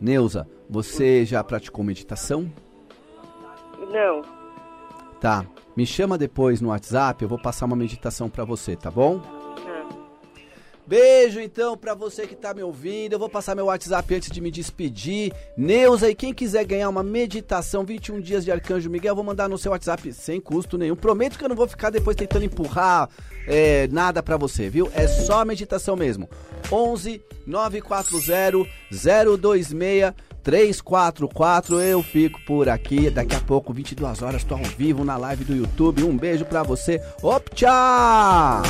Neuza, 0.00 0.48
você 0.68 1.24
já 1.24 1.42
praticou 1.42 1.84
meditação? 1.84 2.50
Não. 3.92 4.22
Tá. 5.20 5.44
Me 5.76 5.86
chama 5.86 6.18
depois 6.18 6.60
no 6.60 6.68
WhatsApp, 6.68 7.22
eu 7.22 7.28
vou 7.28 7.40
passar 7.40 7.66
uma 7.66 7.76
meditação 7.76 8.28
para 8.28 8.44
você, 8.44 8.76
tá 8.76 8.90
bom? 8.90 9.20
Beijo 10.88 11.38
então 11.38 11.76
para 11.76 11.92
você 11.92 12.26
que 12.26 12.34
tá 12.34 12.54
me 12.54 12.62
ouvindo. 12.62 13.12
Eu 13.12 13.18
vou 13.18 13.28
passar 13.28 13.54
meu 13.54 13.66
WhatsApp 13.66 14.14
antes 14.14 14.30
de 14.30 14.40
me 14.40 14.50
despedir. 14.50 15.34
Neuza, 15.54 16.08
e 16.08 16.14
quem 16.14 16.32
quiser 16.32 16.64
ganhar 16.64 16.88
uma 16.88 17.02
meditação 17.02 17.84
21 17.84 18.22
dias 18.22 18.42
de 18.42 18.50
Arcanjo 18.50 18.88
Miguel, 18.88 19.10
eu 19.10 19.16
vou 19.16 19.22
mandar 19.22 19.50
no 19.50 19.58
seu 19.58 19.72
WhatsApp 19.72 20.10
sem 20.14 20.40
custo 20.40 20.78
nenhum. 20.78 20.96
Prometo 20.96 21.36
que 21.38 21.44
eu 21.44 21.48
não 21.50 21.56
vou 21.56 21.68
ficar 21.68 21.90
depois 21.90 22.16
tentando 22.16 22.46
empurrar 22.46 23.10
é, 23.46 23.86
nada 23.88 24.22
para 24.22 24.38
você, 24.38 24.70
viu? 24.70 24.90
É 24.94 25.06
só 25.06 25.44
meditação 25.44 25.94
mesmo. 25.94 26.26
11 26.72 27.20
940 27.46 28.66
026 28.90 30.14
344. 30.42 31.82
Eu 31.82 32.02
fico 32.02 32.40
por 32.46 32.66
aqui. 32.66 33.10
Daqui 33.10 33.36
a 33.36 33.40
pouco, 33.40 33.74
22 33.74 34.22
horas, 34.22 34.42
tô 34.42 34.54
ao 34.54 34.64
vivo 34.64 35.04
na 35.04 35.18
live 35.18 35.44
do 35.44 35.54
YouTube. 35.54 36.02
Um 36.02 36.16
beijo 36.16 36.46
pra 36.46 36.62
você. 36.62 36.98
Op, 37.22 37.54
tchau! 37.54 38.62